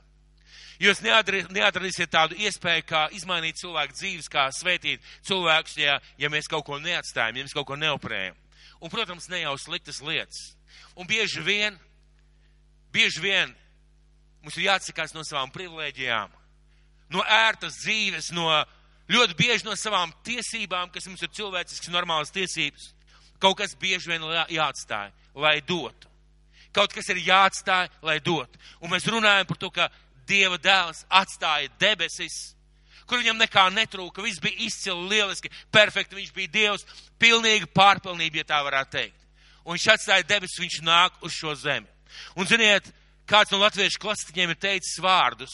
Jūs 0.82 0.98
neatradīsiet 1.04 2.10
tādu 2.10 2.36
iespēju, 2.42 2.84
kā 2.88 3.02
izmainīt 3.14 3.60
cilvēku 3.60 3.94
dzīves, 3.94 4.28
kā 4.32 4.48
svētīt 4.50 5.04
cilvēkus, 5.28 5.76
ja, 5.78 5.98
ja 6.18 6.30
mēs 6.32 6.50
kaut 6.50 6.66
ko 6.66 6.80
neatstājam, 6.82 7.38
ja 7.38 7.46
mēs 7.46 7.54
kaut 7.54 7.68
ko 7.68 7.78
neoprējam. 7.78 8.34
Un, 8.82 8.90
protams, 8.90 9.28
ne 9.30 9.44
jau 9.44 9.54
sliktas 9.62 10.00
lietas. 10.02 10.52
Un 10.98 11.06
bieži 11.06 11.42
vien, 11.46 11.76
bieži 12.90 13.22
vien 13.22 13.52
mums 14.42 14.56
ir 14.58 14.66
jāatsakās 14.66 15.14
no 15.14 15.22
savām 15.22 15.52
privilēģijām, 15.54 16.32
no 17.14 17.22
ērtas 17.22 17.78
dzīves, 17.84 18.32
no 18.34 18.48
ļoti 19.12 19.36
bieži 19.38 19.68
no 19.68 19.76
savām 19.78 20.10
tiesībām, 20.26 20.90
kas 20.90 21.06
mums 21.06 21.22
ir 21.22 21.30
cilvēcisks, 21.36 21.92
normālas 21.94 22.34
tiesības. 22.34 22.90
Kaut 23.42 23.58
kas 23.58 23.76
bieži 23.78 24.10
vien 24.10 24.24
jāatstāj, 24.50 25.12
lai 25.34 25.60
dotu. 25.66 26.10
Kaut 26.74 26.94
kas 26.94 27.08
ir 27.12 27.20
jāatstāj, 27.22 27.88
lai 28.02 28.18
dotu. 28.24 28.58
Un 28.80 28.90
mēs 28.90 29.06
runājam 29.10 29.46
par 29.46 29.60
to, 29.60 29.70
ka 29.70 29.90
Dieva 30.26 30.56
dēls 30.62 31.02
atstāja 31.10 31.70
debesis 31.82 32.54
kur 33.12 33.20
viņam 33.20 33.42
nekā 33.42 33.66
netrūka. 33.76 34.24
Viss 34.24 34.40
bija 34.40 34.64
izcili, 34.64 35.10
lieliski, 35.12 35.50
perfekti. 35.74 36.16
Viņš 36.16 36.32
bija 36.32 36.52
Dievs, 36.54 36.86
pilnīga 37.20 37.68
pārpilnība, 37.76 38.40
ja 38.40 38.48
tā 38.48 38.62
varētu 38.64 38.96
teikt. 38.96 39.18
Un 39.66 39.76
viņš 39.76 39.86
atstāja 39.92 40.24
debesis, 40.26 40.62
viņš 40.62 40.78
nāk 40.86 41.20
uz 41.20 41.36
šo 41.36 41.52
zemi. 41.60 41.86
Un 42.40 42.48
ziniet, 42.48 42.88
kāds 43.28 43.52
no 43.52 43.60
latviešu 43.60 44.00
klasiķiem 44.00 44.54
ir 44.54 44.60
teicis 44.64 44.96
vārdus: 45.04 45.52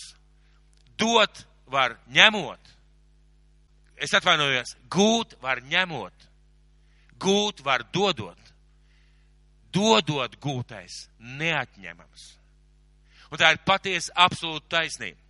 dot 0.98 1.42
var 1.66 1.98
ņemot. 2.14 2.74
Es 3.98 4.14
atvainojos, 4.14 4.76
gūt 4.86 5.34
var 5.42 5.58
ņemot, 5.66 6.28
gūt 7.18 7.64
var 7.66 7.82
dodot. 7.92 8.38
Dodot 9.74 10.38
gūtais 10.40 11.08
neatņemams. 11.18 12.28
Un 13.28 13.40
tā 13.40 13.50
ir 13.52 13.64
patiesa 13.66 14.14
absolūta 14.24 14.78
taisnība. 14.78 15.27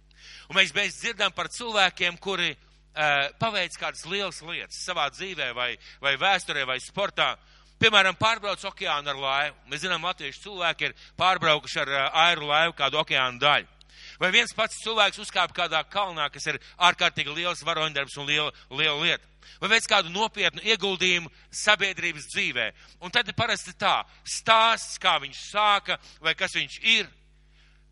Un 0.49 0.59
mēs 0.59 0.73
beidz 0.75 0.99
dzirdam 1.01 1.33
par 1.35 1.51
cilvēkiem, 1.53 2.19
kuri 2.23 2.51
uh, 2.53 3.29
paveic 3.41 3.77
kādas 3.79 4.05
lielas 4.09 4.43
lietas 4.43 4.83
savā 4.87 5.09
dzīvē 5.15 5.53
vai, 5.57 5.73
vai 6.03 6.17
vēsturē 6.21 6.67
vai 6.69 6.79
sportā. 6.85 7.35
Piemēram, 7.79 8.17
pārbrauc 8.19 8.65
okeānu 8.73 9.13
ar 9.13 9.19
laivu. 9.23 9.59
Mēs 9.71 9.85
zinām, 9.85 10.07
latviešu 10.09 10.49
cilvēki 10.49 10.89
ir 10.89 10.97
pārbraukuši 11.19 11.83
ar 11.85 11.93
uh, 11.95 12.07
airu 12.27 12.49
laivu 12.51 12.75
kādu 12.79 12.99
okeānu 13.05 13.39
daļu. 13.43 13.75
Vai 14.19 14.31
viens 14.35 14.55
pats 14.55 14.81
cilvēks 14.83 15.21
uzkāpa 15.23 15.55
kādā 15.55 15.81
kalnā, 15.91 16.27
kas 16.35 16.49
ir 16.51 16.59
ārkārtīgi 16.89 17.35
liels 17.37 17.63
varoņdarbs 17.67 18.17
un 18.19 18.27
liela, 18.27 18.53
liela 18.75 18.99
lieta. 18.99 19.25
Vai 19.63 19.71
veic 19.73 19.87
kādu 19.91 20.11
nopietnu 20.13 20.63
ieguldījumu 20.67 21.31
sabiedrības 21.55 22.27
dzīvē. 22.35 22.67
Un 23.03 23.15
tad 23.15 23.31
ir 23.31 23.37
parasti 23.39 23.75
tā, 23.79 24.03
stāsts, 24.27 24.99
kā 25.03 25.17
viņš 25.23 25.39
sāka 25.53 25.99
vai 26.23 26.35
kas 26.39 26.55
viņš 26.59 26.79
ir. 26.99 27.09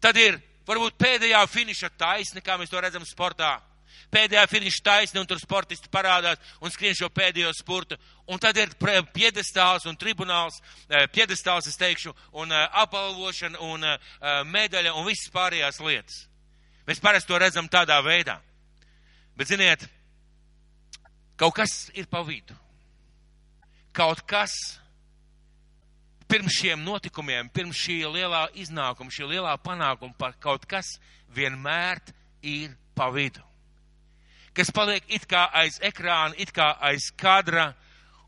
Tad 0.02 0.18
ir 0.20 0.38
varbūt 0.66 0.98
pēdējā 1.00 1.40
finiša 1.50 1.90
taisne, 1.98 2.42
kā 2.44 2.58
mēs 2.58 2.72
to 2.72 2.80
redzam 2.82 3.04
sportā. 3.06 3.56
Pēdējā 4.12 4.44
finiša 4.50 4.82
taisne, 4.86 5.20
un 5.20 5.26
tur 5.26 5.40
sportisti 5.40 5.90
parādās 5.90 6.38
un 6.62 6.70
skrien 6.70 6.94
šo 6.94 7.08
pēdējo 7.10 7.50
spurtu. 7.56 7.98
Un 8.30 8.38
tad 8.42 8.58
ir 8.58 8.70
piedestāls 9.14 9.86
un 9.86 9.98
tribunāls, 9.98 10.60
eh, 10.88 11.06
piedestāls, 11.10 11.66
es 11.66 11.78
teikšu, 11.80 12.14
un 12.32 12.52
eh, 12.52 12.68
apbalvošana 12.82 13.60
un 13.66 13.84
eh, 13.84 13.98
medaļa 14.46 14.94
un 14.94 15.06
visas 15.08 15.32
pārējās 15.34 15.80
lietas. 15.82 16.26
Mēs 16.86 17.02
parasti 17.02 17.32
to 17.32 17.38
redzam 17.42 17.68
tādā 17.68 17.98
veidā. 18.04 18.38
Bet, 19.36 19.50
ziniet, 19.50 19.88
kaut 21.36 21.56
kas 21.58 21.90
ir 21.94 22.06
pa 22.06 22.22
vidu. 22.24 22.54
Kaut 23.96 24.22
kas 24.28 24.54
pirms 26.28 26.58
šiem 26.58 26.82
notikumiem, 26.84 27.50
pirms 27.54 27.78
šī 27.78 28.00
lielā 28.10 28.46
iznākuma, 28.58 29.12
šī 29.12 29.30
lielā 29.34 29.56
panākuma 29.62 30.14
par 30.18 30.34
kaut 30.42 30.66
kas 30.68 30.96
vienmēr 31.34 32.00
ir 32.42 32.74
pa 32.94 33.10
vidu. 33.10 33.42
kas 34.56 34.70
paliek 34.72 35.04
it 35.12 35.26
kā 35.28 35.50
aiz 35.52 35.76
ekrāna, 35.84 36.32
it 36.40 36.48
kā 36.56 36.70
aiz 36.80 37.10
kadra, 37.20 37.74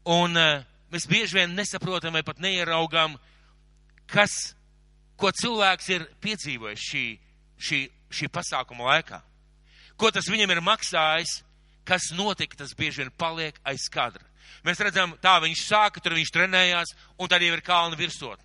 un 0.04 0.36
uh, 0.36 0.60
mēs 0.92 1.06
bieži 1.08 1.38
vien 1.38 1.54
nesaprotam 1.56 2.12
vai 2.12 2.22
pat 2.22 2.36
neieraugām, 2.44 3.16
kas, 4.12 4.34
ko 5.16 5.32
cilvēks 5.32 5.88
ir 5.94 6.04
piedzīvojis 6.20 6.84
šī, 6.84 7.04
šī, 7.56 7.80
šī 8.12 8.28
pasākuma 8.28 8.90
laikā. 8.92 9.22
Ko 9.96 10.12
tas 10.12 10.28
viņam 10.28 10.52
ir 10.52 10.60
maksājis, 10.68 11.40
kas 11.88 12.12
notika, 12.12 12.60
tas 12.60 12.76
bieži 12.76 13.06
vien 13.06 13.14
paliek 13.16 13.56
aiz 13.64 13.88
kadra. 13.88 14.27
Mēs 14.66 14.80
redzam, 14.82 15.14
tā 15.22 15.38
viņš 15.42 15.64
sāka, 15.64 16.02
tur 16.02 16.16
viņš 16.18 16.32
trenējās, 16.34 16.94
un 17.18 17.30
tad 17.30 17.42
jau 17.44 17.54
ir 17.54 17.64
kalna 17.64 17.98
virsotne. 17.98 18.44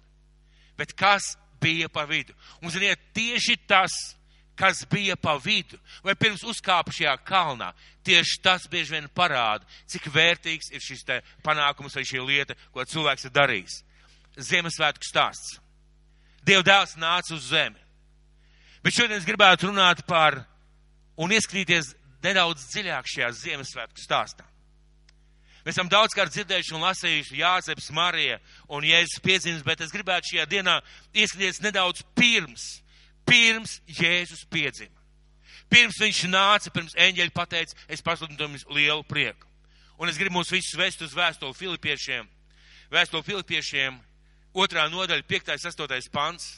Bet 0.77 0.93
kas 0.97 1.33
bija 1.61 1.89
pa 1.89 2.05
vidu? 2.09 2.35
Un, 2.61 2.71
ziniet, 2.73 3.01
tieši 3.15 3.57
tas, 3.69 3.93
kas 4.55 4.83
bija 4.89 5.15
pa 5.15 5.35
vidu, 5.41 5.79
vai 6.05 6.15
pirms 6.15 6.43
uzkāpa 6.45 6.93
šajā 6.93 7.15
kalnā, 7.25 7.71
tieši 8.05 8.39
tas 8.43 8.67
bieži 8.69 8.97
vien 8.97 9.09
parāda, 9.15 9.65
cik 9.89 10.09
vērtīgs 10.13 10.73
ir 10.73 10.83
šis 10.83 11.05
te 11.07 11.19
panākums 11.45 11.95
vai 11.97 12.05
šī 12.07 12.21
lieta, 12.25 12.57
ko 12.73 12.85
cilvēks 12.85 13.27
ir 13.29 13.33
darījis. 13.33 13.79
Ziemassvētku 14.37 15.05
stāsts. 15.05 15.59
Dieva 16.43 16.65
dēls 16.65 16.97
nāca 16.99 17.35
uz 17.35 17.47
zemi. 17.49 17.79
Bet 18.83 18.95
šodien 18.95 19.19
es 19.19 19.27
gribētu 19.27 19.69
runāt 19.69 20.03
par 20.05 20.41
un 21.15 21.31
ieskatīties 21.31 21.93
nedaudz 22.23 22.65
dziļāk 22.73 23.07
šajā 23.07 23.29
Ziemassvētku 23.39 24.01
stāstā. 24.01 24.45
Mēs 25.63 25.77
esam 25.77 25.87
daudzkārt 25.87 26.33
dzirdējuši 26.35 26.73
un 26.75 26.83
lasījuši 26.83 27.37
Jāzeps, 27.39 27.87
Marija 27.95 28.39
un 28.67 28.83
Jēzus 28.83 29.21
piedzimis, 29.23 29.63
bet 29.63 29.79
es 29.85 29.93
gribētu 29.95 30.33
šajā 30.33 30.47
dienā 30.51 30.81
ieskatīties 31.15 31.61
nedaudz 31.63 32.03
pirms, 32.19 32.65
pirms 33.23 33.77
Jēzus 33.87 34.43
piedzima. 34.51 34.99
Pirms 35.71 36.01
viņš 36.03 36.19
nāca, 36.27 36.73
pirms 36.73 36.97
eņģeļi 36.99 37.33
pateica, 37.33 37.79
es 37.87 38.03
pasludinu 38.03 38.49
jums 38.49 38.67
lielu 38.75 39.07
prieku. 39.07 39.47
Un 39.97 40.11
es 40.11 40.19
gribu 40.19 40.35
mūs 40.35 40.51
visus 40.51 40.75
vest 40.75 41.01
uz 41.01 41.15
vēstuli 41.15 41.55
Filipiešiem. 41.55 42.27
Vēstuli 42.91 43.23
Filipiešiem, 43.23 43.95
otrā 44.53 44.89
nodaļa, 44.91 45.23
5. 45.31 45.55
8. 45.71 46.11
pants. 46.11 46.51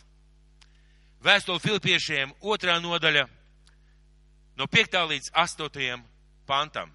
Vēstuli 1.22 1.62
Filipiešiem, 1.62 2.34
otrā 2.42 2.82
nodaļa, 2.82 3.30
no 4.58 4.66
5. 4.66 5.02
līdz 5.14 5.34
8. 5.46 6.06
pantam 6.50 6.90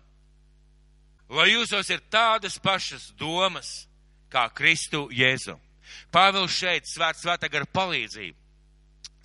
lai 1.30 1.52
jūsos 1.52 1.90
ir 1.94 2.02
tādas 2.10 2.58
pašas 2.58 3.10
domas 3.18 3.86
kā 4.30 4.48
Kristu 4.54 5.08
Jēzu. 5.14 5.56
Pāvils 6.10 6.54
šeit 6.54 6.86
svēt 6.86 7.18
svētā 7.18 7.50
gara 7.50 7.66
palīdzību. 7.66 8.36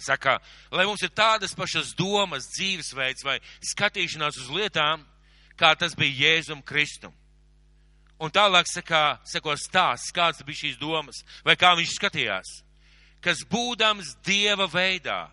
Saka, 0.05 0.39
lai 0.75 0.85
mums 0.85 1.03
ir 1.05 1.13
tādas 1.15 1.53
pašas 1.55 1.93
domas, 1.95 2.49
dzīvesveids 2.57 3.23
vai 3.23 3.37
skatīšanās 3.63 4.41
uz 4.43 4.49
lietām, 4.51 5.05
kā 5.55 5.71
tas 5.79 5.95
bija 5.95 6.25
Jēzum 6.25 6.61
Kristum. 6.65 7.13
Un 8.19 8.31
tālāk 8.31 8.67
saka, 8.71 9.19
sako 9.27 9.55
stāsts, 9.59 10.13
kāds 10.15 10.43
bija 10.45 10.65
šīs 10.65 10.77
domas, 10.79 11.23
vai 11.43 11.55
kā 11.59 11.73
viņš 11.75 11.95
skatījās. 11.97 12.51
Kas 13.23 13.41
būdams 13.49 14.13
Dieva 14.23 14.67
veidā, 14.71 15.25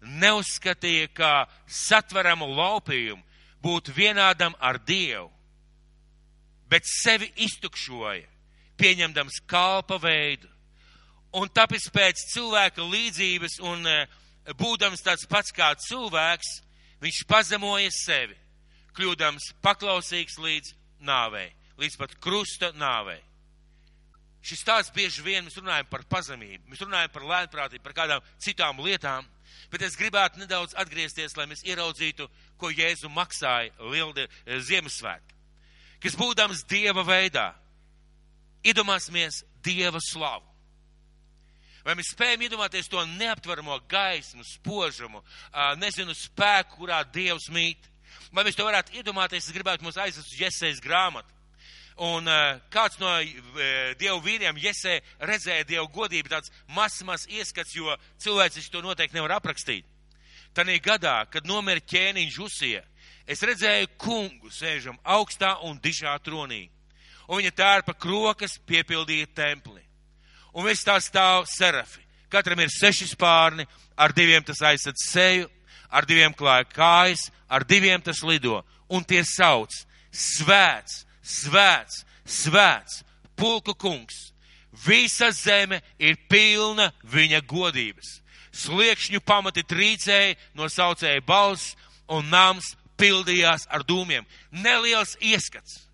neuzskatīja, 0.00 1.10
kā 1.12 1.34
satveramu 1.66 2.48
laupījumu 2.52 3.24
būt 3.64 3.92
vienādam 3.96 4.54
ar 4.60 4.78
Dievu 4.80 5.28
bet 6.70 6.86
sevi 6.86 7.30
iztukšoja, 7.42 8.26
pieņemdams 8.80 9.42
kalpa 9.50 9.98
veidu. 10.00 10.48
Un 11.36 11.50
tāpēc 11.54 11.90
pēc 11.94 12.24
cilvēka 12.32 12.82
līdzības 12.82 13.60
un 13.70 13.86
e, 13.86 13.96
būdams 14.58 15.02
tāds 15.06 15.26
pats 15.30 15.54
kā 15.54 15.70
cilvēks, 15.78 16.52
viņš 17.02 17.24
pazemoja 17.30 17.90
sevi, 17.94 18.34
kļūdams 18.98 19.52
paklausīgs 19.62 20.38
līdz 20.42 20.74
nāvei, 21.06 21.50
līdz 21.78 21.98
pat 22.00 22.16
krusta 22.22 22.72
nāvei. 22.78 23.20
Šis 24.42 24.64
tāds 24.64 24.90
bieži 24.94 25.22
vien 25.22 25.44
mēs 25.44 25.58
runājam 25.60 25.86
par 25.90 26.06
pazemību, 26.10 26.70
mēs 26.72 26.82
runājam 26.82 27.12
par 27.12 27.26
lēnprātību, 27.28 27.84
par 27.84 27.94
kādām 27.98 28.30
citām 28.40 28.80
lietām, 28.82 29.26
bet 29.70 29.84
es 29.86 29.98
gribētu 30.00 30.40
nedaudz 30.40 30.74
atgriezties, 30.80 31.36
lai 31.36 31.46
mēs 31.50 31.62
ieraudzītu, 31.68 32.26
ko 32.58 32.72
Jēzu 32.72 33.12
maksāja 33.12 33.92
Lielde 33.92 34.26
Ziemassvētki 34.48 35.39
kas 36.02 36.16
būdams 36.18 36.64
Dieva 36.70 37.04
veidā, 37.06 37.50
iedomāsimies 38.64 39.42
Dieva 39.64 40.00
slavu. 40.02 40.46
Vai 41.84 41.94
mēs 41.96 42.10
spējam 42.12 42.42
iedomāties 42.44 42.90
to 42.92 43.00
neaptveramo 43.16 43.78
gaismu, 43.88 44.44
spožumu, 44.44 45.22
nezinu, 45.80 46.12
spēku, 46.16 46.82
kurā 46.82 47.00
Dievs 47.08 47.48
mīt? 47.52 47.86
Vai 48.32 48.44
mēs 48.44 48.58
to 48.58 48.66
varētu 48.66 48.98
iedomāties, 49.00 49.48
es 49.48 49.54
gribētu 49.56 49.86
mums 49.86 49.96
aizvest 49.96 50.28
uz 50.28 50.40
Jesējas 50.42 50.82
grāmatu. 50.84 51.32
Un 52.00 52.28
kāds 52.72 53.00
no 53.00 53.10
dievu 54.00 54.20
vīriem, 54.24 54.60
Jesē, 54.60 55.00
redzēja 55.20 55.66
dievu 55.68 55.88
godību, 55.92 56.30
tāds 56.32 56.52
mazs, 56.72 57.02
mazs 57.04 57.26
ieskats, 57.28 57.74
jo 57.76 57.96
cilvēks 58.24 58.70
to 58.72 58.80
noteikti 58.84 59.18
nevar 59.18 59.34
aprakstīt. 59.36 59.88
Tanī 60.56 60.78
gadā, 60.84 61.26
kad 61.32 61.48
nomira 61.48 61.80
ķēniņš 61.80 62.38
Usija, 62.44 62.84
es 63.30 63.42
redzēju 63.46 63.92
kungu 64.00 64.50
sēžam 64.50 64.98
augstā 65.06 65.54
un 65.68 65.78
dižā 65.78 66.16
tronī, 66.24 66.64
un 67.28 67.38
viņa 67.38 67.52
tērpa 67.54 67.94
krokas 67.94 68.58
piepildīja 68.66 69.30
templi. 69.34 69.82
Un 70.50 70.66
viss 70.66 70.82
tā 70.82 70.96
stāv 70.98 71.46
serafi. 71.46 72.02
Katram 72.30 72.58
ir 72.62 72.72
seši 72.74 73.06
spārni, 73.12 73.66
ar 73.94 74.14
diviem 74.14 74.42
tas 74.46 74.62
aizsardz 74.66 75.04
seju, 75.06 75.46
ar 75.90 76.06
diviem 76.06 76.34
klāja 76.34 76.66
kājas, 76.70 77.28
ar 77.50 77.64
diviem 77.66 78.02
tas 78.02 78.22
lido, 78.26 78.60
un 78.90 79.06
tie 79.06 79.22
sauc 79.26 79.74
svēts, 80.10 81.04
svēts, 81.22 82.02
svēts, 82.26 83.02
pulku 83.38 83.74
kungs. 83.74 84.30
Visa 84.86 85.30
zeme 85.34 85.80
ir 85.98 86.16
pilna 86.30 86.90
viņa 87.02 87.42
godības. 87.46 88.20
Sliekšņu 88.54 89.20
pamati 89.22 89.62
trīcēja 89.66 90.36
no 90.58 90.66
saucēja 90.70 91.22
balss, 91.26 91.76
un 92.10 92.26
nams 92.30 92.74
pildījās 93.00 93.66
ar 93.72 93.84
dūmiem. 93.86 94.26
Neliels 94.52 95.16
ieskats. 95.20 95.86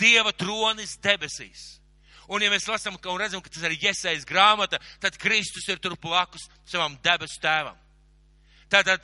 Dieva 0.00 0.32
tronis 0.32 0.96
debesīs. 1.02 1.80
Un, 2.30 2.44
ja 2.44 2.50
mēs 2.52 2.68
lasām 2.70 2.94
un 2.94 3.18
redzam, 3.18 3.42
ka 3.42 3.50
tas 3.50 3.64
ir 3.66 3.74
iesaistīts 3.74 4.28
grāmata, 4.28 4.78
tad 5.02 5.16
Kristus 5.18 5.66
ir 5.68 5.80
tur 5.82 5.96
blakus 5.98 6.46
savam 6.64 6.94
debesu 7.02 7.40
tēvam. 7.42 7.74
Tātad, 8.70 9.02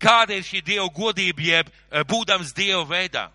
kāda 0.00 0.38
ir 0.38 0.46
šī 0.46 0.62
Dieva 0.64 0.88
godība, 0.88 1.44
jeb 1.44 1.68
eh, 1.68 2.06
būdams 2.08 2.54
Dieva 2.56 2.86
veidā? 2.88 3.26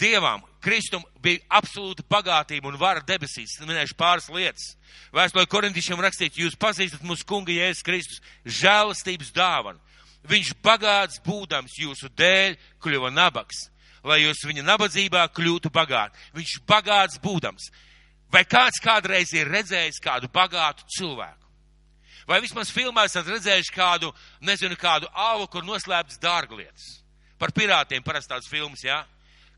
Dievam, 0.00 0.42
Kristum 0.64 1.04
bija 1.24 1.40
absolūta 1.58 2.04
bagātība 2.10 2.68
un 2.68 2.80
vara 2.80 3.04
debesīs. 3.04 3.54
Es 3.54 3.68
minēšu 3.68 3.96
pāris 3.96 4.26
lietas. 4.32 4.72
Vēstulē 5.14 5.46
korintiešiem 5.48 6.00
rakstīts, 6.02 6.40
jūs 6.40 6.56
pazīstat 6.60 7.04
mūsu 7.06 7.24
kunga 7.28 7.54
Jēzus 7.54 7.84
Kristus 7.84 8.24
žēlastības 8.58 9.30
dāvanu. 9.36 9.80
Viņš 10.26 10.52
bagāts 10.64 11.20
būdams 11.24 11.78
jūsu 11.78 12.10
dēļ 12.18 12.56
kļuva 12.82 13.12
nabaks, 13.14 13.68
lai 14.06 14.22
jūs 14.24 14.44
viņa 14.46 14.64
nabadzībā 14.66 15.26
kļūtu 15.34 15.70
bagāti. 15.74 16.18
Viņš 16.34 16.58
bagāts 16.66 17.20
būdams. 17.22 17.70
Vai 18.32 18.42
kāds 18.44 18.80
kādreiz 18.82 19.32
ir 19.36 19.50
redzējis 19.50 20.02
kādu 20.02 20.30
bagātu 20.32 20.86
cilvēku? 20.98 21.44
Vai 22.26 22.40
vismaz 22.42 22.72
filmā 22.74 23.04
esat 23.06 23.28
redzējuši 23.30 23.74
kādu, 23.74 24.10
nezinu, 24.42 24.74
kādu 24.78 25.06
alu, 25.14 25.46
kur 25.46 25.62
noslēptas 25.62 26.18
dārglietas? 26.18 26.88
Par 27.38 27.52
pirātiem 27.54 28.02
parasti 28.02 28.32
tāds 28.32 28.50
filmas, 28.50 28.82
jā? 28.82 29.04
Ja? 29.04 29.04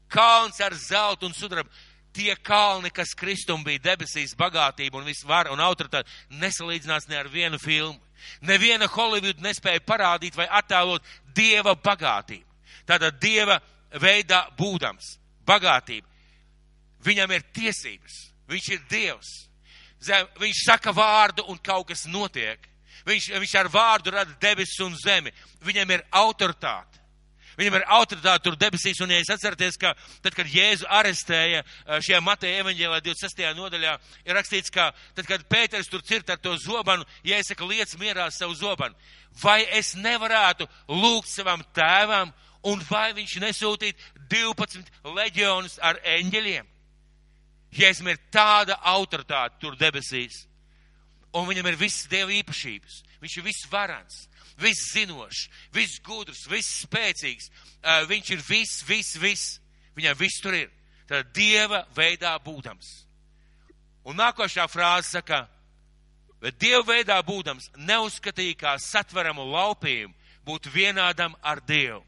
Kalns 0.09 0.61
ar 0.65 0.75
zeltu 0.77 1.29
un 1.29 1.35
sudrabu. 1.37 1.69
Tie 2.13 2.35
kalni, 2.43 2.91
kas 2.91 3.15
Kristum 3.15 3.63
bija 3.65 3.83
debesīs 3.91 4.35
bagātība 4.39 4.99
un 4.99 5.07
visvar 5.07 5.51
un 5.53 5.61
autoritāte, 5.61 6.09
nesalīdzinās 6.31 7.09
ne 7.09 7.19
ar 7.21 7.29
vienu 7.31 7.61
filmu. 7.63 8.01
Neviena 8.43 8.89
Holivuda 8.91 9.45
nespēja 9.45 9.85
parādīt 9.87 10.37
vai 10.37 10.49
attēlot 10.51 11.05
dieva 11.37 11.77
bagātību. 11.79 12.47
Tātad 12.89 13.21
dieva 13.21 13.59
veidā 14.01 14.47
būdams, 14.59 15.19
bagātība. 15.47 16.09
Viņam 17.05 17.31
ir 17.37 17.45
tiesības, 17.55 18.17
viņš 18.51 18.73
ir 18.75 18.83
dievs. 18.91 19.35
Viņš 20.39 20.65
saka 20.65 20.93
vārdu 20.95 21.45
un 21.51 21.59
kaut 21.63 21.89
kas 21.91 22.07
notiek. 22.11 22.63
Viņš, 23.07 23.31
viņš 23.41 23.55
ar 23.61 23.71
vārdu 23.73 24.13
rada 24.15 24.35
debesis 24.41 24.81
un 24.85 24.97
zemi. 24.99 25.33
Viņam 25.65 25.95
ir 25.95 26.05
autoritāte. 26.11 26.98
Viņam 27.59 27.75
ir 27.75 27.87
autoritāte 27.91 28.45
tur 28.45 28.57
debesīs, 28.59 29.01
un 29.03 29.11
ja 29.11 29.19
es 29.19 29.31
atceraties, 29.35 29.77
ka 29.83 29.91
tad, 30.23 30.35
kad 30.37 30.47
Jēzu 30.47 30.87
arestēja 30.95 31.65
šajā 31.89 32.21
Mateja 32.23 32.63
evaņģēlā 32.63 33.01
26. 33.03 33.43
nodaļā, 33.59 33.97
ir 34.29 34.39
rakstīts, 34.39 34.71
ka 34.71 34.93
tad, 35.17 35.27
kad 35.27 35.43
Pēters 35.51 35.91
tur 35.91 36.05
cirt 36.07 36.31
ar 36.31 36.39
to 36.39 36.55
zobanu, 36.63 37.07
Jēzus 37.27 37.59
liec 37.67 37.97
mierā 37.99 38.29
savu 38.31 38.55
zobanu. 38.55 38.95
Vai 39.43 39.65
es 39.75 39.97
nevarētu 39.99 40.69
lūgt 40.87 41.33
savam 41.33 41.65
tēvam, 41.75 42.31
un 42.71 42.83
vai 42.91 43.11
viņš 43.19 43.39
nesūtītu 43.43 44.27
12 44.31 45.11
leģionus 45.19 45.81
ar 45.83 45.99
eņģeļiem? 46.15 46.67
Jēzum 47.75 48.09
ir 48.09 48.23
tāda 48.33 48.79
autoritāte 48.87 49.59
tur 49.61 49.75
debesīs, 49.77 50.45
un 51.35 51.51
viņam 51.51 51.67
ir 51.69 51.83
visas 51.83 52.07
dieva 52.09 52.33
īpašības. 52.39 53.03
Viņš 53.19 53.37
ir 53.37 53.51
viss 53.51 53.67
varants. 54.59 54.69
viss 54.69 54.93
zinošs, 54.93 55.49
viss 55.73 56.01
gudrs, 56.01 56.47
viss 56.49 56.85
spēcīgs. 56.85 57.51
Viņš 57.83 58.31
ir 58.31 58.43
viss, 58.49 58.83
viss, 58.87 59.17
viss. 59.17 59.61
Viņam 59.97 60.19
viss 60.19 60.41
tur 60.43 60.55
ir. 60.55 60.71
Tad 61.09 61.33
Dieva 61.33 61.87
veidā 61.95 62.39
būdams. 62.39 63.07
Un 64.05 64.17
nākošā 64.17 64.69
frāze 64.69 65.19
saka, 65.19 65.49
bet 66.41 66.59
Dieva 66.59 66.85
veidā 66.85 67.23
būdams 67.23 67.71
neuzskatīja 67.77 68.55
kā 68.57 68.77
satveramu 68.79 69.45
laupījumu 69.45 70.15
būt 70.45 70.69
vienādam 70.73 71.35
ar 71.43 71.61
Dievu. 71.61 72.05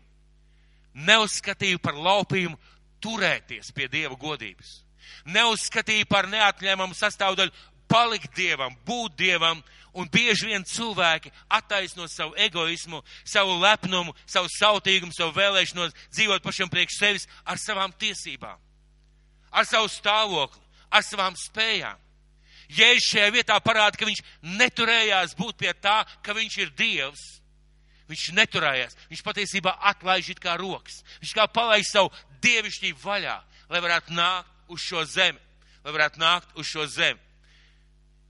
Neuzskatīja 0.95 1.79
par 1.79 1.95
laupījumu 1.95 2.59
turēties 3.01 3.73
pie 3.73 3.89
Dieva 3.89 4.17
godības. 4.17 4.81
Neuzskatīja 5.25 6.07
par 6.09 6.29
neatņemamu 6.29 6.95
sastāvdaļu 6.95 7.53
palikt 7.91 8.35
Dievam, 8.37 8.75
būt 8.87 9.17
Dievam, 9.19 9.63
un 9.93 10.09
bieži 10.11 10.51
vien 10.51 10.65
cilvēki 10.67 11.33
attaisno 11.51 12.07
savu 12.09 12.35
egoismu, 12.39 13.03
savu 13.25 13.57
lepnumu, 13.61 14.15
savu 14.27 14.51
sautīgumu, 14.55 15.15
savu 15.17 15.35
vēlēšanos 15.37 15.97
dzīvot 16.15 16.45
pašam 16.45 16.71
priekš 16.71 16.99
sevis 16.99 17.27
ar 17.45 17.59
savām 17.59 17.95
tiesībām, 17.99 18.59
ar 19.51 19.67
savu 19.69 19.91
stāvokli, 19.91 20.63
ar 20.91 21.05
savām 21.07 21.37
spējām. 21.39 21.99
Jēzus 22.71 23.09
šajā 23.11 23.31
vietā 23.35 23.57
parāda, 23.59 23.99
ka 23.99 24.07
viņš 24.07 24.21
neturējās 24.47 25.35
būt 25.39 25.57
pie 25.59 25.73
tā, 25.75 26.05
ka 26.23 26.37
viņš 26.37 26.59
ir 26.63 26.75
Dievs. 26.79 27.25
Viņš 28.11 28.29
neturējās. 28.35 28.95
Viņš 29.11 29.23
patiesībā 29.27 29.73
atlaiž 29.91 30.33
it 30.33 30.43
kā 30.43 30.57
rokas. 30.59 31.01
Viņš 31.23 31.35
kā 31.35 31.49
palaiž 31.51 31.91
savu 31.91 32.13
dievišķību 32.43 33.03
vaļā, 33.03 33.37
lai 33.71 33.83
varētu 33.83 34.15
nākt 34.15 34.71
uz 34.71 34.87
šo 34.87 35.03
zemi. 35.07 35.43
Lai 35.83 35.95
varētu 35.95 36.23
nākt 36.23 36.55
uz 36.59 36.71
šo 36.71 36.87
zemi 36.91 37.19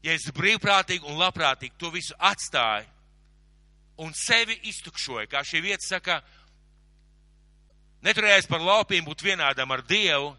ja 0.02 0.14
es 0.16 0.28
brīvprātīgi 0.34 1.06
un 1.08 1.20
labprātīgi 1.20 1.76
to 1.78 1.90
visu 1.94 2.16
atstāju 2.18 2.88
un 4.00 4.14
sevi 4.16 4.56
iztukšoju, 4.70 5.28
kā 5.28 5.42
šī 5.44 5.60
vieta 5.64 5.84
saka, 5.84 6.20
neturējās 8.04 8.48
par 8.48 8.62
laupīm 8.64 9.04
būt 9.04 9.24
vienādam 9.26 9.72
ar 9.74 9.84
Dievu, 9.84 10.32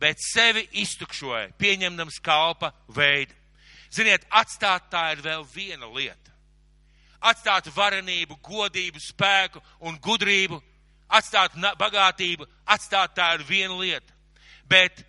bet 0.00 0.20
sevi 0.24 0.64
iztukšoja, 0.82 1.52
pieņemdams 1.60 2.18
kalpa 2.24 2.72
veidu. 2.88 3.36
Ziniet, 3.92 4.24
atstāt 4.32 4.88
tā 4.90 5.10
ir 5.12 5.20
vēl 5.20 5.44
viena 5.52 5.90
lieta. 5.92 6.32
Atstāt 7.22 7.68
varenību, 7.76 8.38
godību, 8.42 8.98
spēku 8.98 9.60
un 9.86 9.98
gudrību, 10.02 10.56
atstāt 11.12 11.54
bagātību, 11.78 12.48
atstāt 12.64 13.14
tā 13.14 13.28
ir 13.36 13.44
viena 13.46 13.76
lieta. 13.76 14.16
Bet 14.64 15.04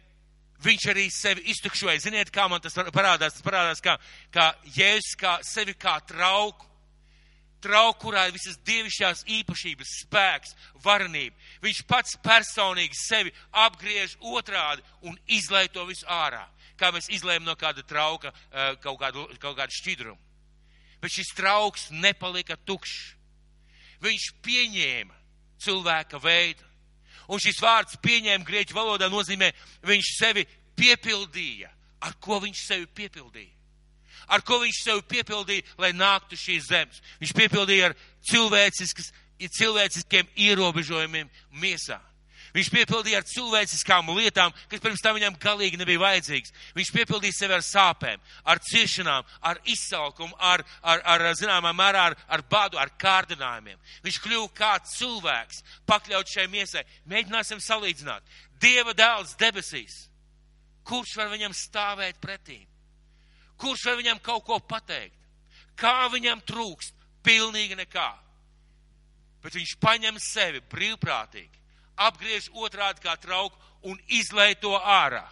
viņš 0.63 0.85
arī 0.91 1.07
sevi 1.11 1.45
iztukšoja. 1.53 2.01
Ziniet, 2.03 2.31
kā 2.33 2.47
man 2.49 2.61
tas 2.63 2.75
parādās? 2.75 3.37
Tas 3.37 3.45
parādās, 3.45 3.81
kā, 3.83 3.97
kā 4.33 4.51
Jēzus 4.75 5.17
kā 5.19 5.37
sevi 5.47 5.75
kā 5.79 5.97
trauku. 6.07 6.69
Trauku, 7.63 8.09
kurā 8.09 8.25
ir 8.27 8.33
visas 8.35 8.57
dievišķās 8.67 9.21
īpašības, 9.37 9.91
spēks, 10.01 10.51
varenība. 10.83 11.37
Viņš 11.63 11.79
pats 11.87 12.17
personīgi 12.19 12.97
sevi 12.99 13.31
apgriež 13.55 14.17
otrādi 14.19 14.83
un 15.07 15.15
izlai 15.31 15.69
to 15.71 15.85
visu 15.87 16.03
ārā. 16.11 16.43
Kā 16.75 16.91
mēs 16.91 17.07
izlējam 17.07 17.47
no 17.47 17.55
kāda 17.55 17.85
trauka 17.87 18.33
eh, 18.33 18.75
kaut 18.83 18.99
kādu, 18.99 19.29
kaut 19.39 19.55
kādu 19.61 19.77
šķidrumu. 19.77 20.19
Bet 20.99 21.15
šis 21.15 21.31
trauks 21.37 21.87
nepalika 21.91 22.57
tukšs. 22.67 23.13
Viņš 24.03 24.27
pieņēma 24.43 25.15
cilvēka 25.63 26.19
veidu 26.19 26.72
Un 27.33 27.41
šis 27.41 27.57
vārds 27.63 27.97
pieņēma 28.03 28.45
grieķu 28.45 28.77
valodā 28.77 29.09
nozīmē, 29.09 29.49
viņš 29.89 30.13
sevi 30.19 30.45
piepildīja. 30.77 31.71
Ar 32.03 32.13
ko 32.21 32.39
viņš 32.43 32.63
sevi 32.67 32.87
piepildīja? 32.93 33.51
Ar 34.33 34.43
ko 34.45 34.59
viņš 34.61 34.83
sevi 34.85 35.03
piepildīja, 35.09 35.65
lai 35.81 35.91
nāktu 35.95 36.37
šīs 36.39 36.69
zemes? 36.69 37.01
Viņš 37.19 37.33
piepildīja 37.35 37.89
ar 37.89 37.95
cilvēciskiem 39.59 40.29
ierobežojumiem 40.45 41.31
miesā. 41.59 41.99
Viņš 42.53 42.69
piepildīja 42.69 43.17
ar 43.17 43.25
cilvēciskām 43.25 44.11
lietām, 44.13 44.51
kas 44.69 44.81
pirms 44.81 45.01
tam 45.01 45.15
viņam 45.17 45.39
galīgi 45.41 45.79
nebija 45.81 46.01
vajadzīgas. 46.03 46.53
Viņš 46.77 46.91
piepildīja 46.93 47.33
sevi 47.33 47.55
ar 47.55 47.63
sāpēm, 47.65 48.21
ar 48.45 48.59
ciešanām, 48.61 49.25
ar 49.41 49.61
izsalkumu, 49.73 50.37
ar, 50.37 50.61
ar, 50.85 51.01
ar 51.15 51.25
zināmā 51.39 51.71
mērā 51.73 52.03
ar, 52.11 52.15
ar 52.29 52.43
badu, 52.49 52.77
ar 52.77 52.91
kārdinājumiem. 53.01 53.79
Viņš 54.05 54.19
kļuva 54.21 54.51
kā 54.59 54.73
cilvēks, 54.91 55.63
pakļaut 55.89 56.29
šai 56.29 56.45
miesai. 56.53 56.83
Mēģināsim 57.09 57.63
salīdzināt. 57.63 58.37
Dieva 58.61 58.93
dēls 58.93 59.33
debesīs. 59.41 60.03
Kurš 60.85 61.15
var 61.17 61.33
viņam 61.33 61.57
stāvēt 61.57 62.21
pretī? 62.21 62.59
Kurš 63.57 63.87
var 63.89 63.97
viņam 63.97 64.21
kaut 64.21 64.45
ko 64.45 64.59
pateikt? 64.61 65.17
Kā 65.79 66.05
viņam 66.13 66.45
trūkst? 66.45 66.93
Pilnīgi 67.23 67.79
nekā. 67.79 68.11
Bet 69.41 69.55
viņš 69.55 69.77
paņem 69.81 70.17
sevi 70.21 70.59
brīvprātīgi 70.69 71.62
apgriež 71.97 72.49
otrādi 72.53 73.03
kā 73.03 73.15
trauku 73.21 73.57
un 73.83 73.99
izlai 74.07 74.53
to 74.55 74.73
ārā. 74.77 75.25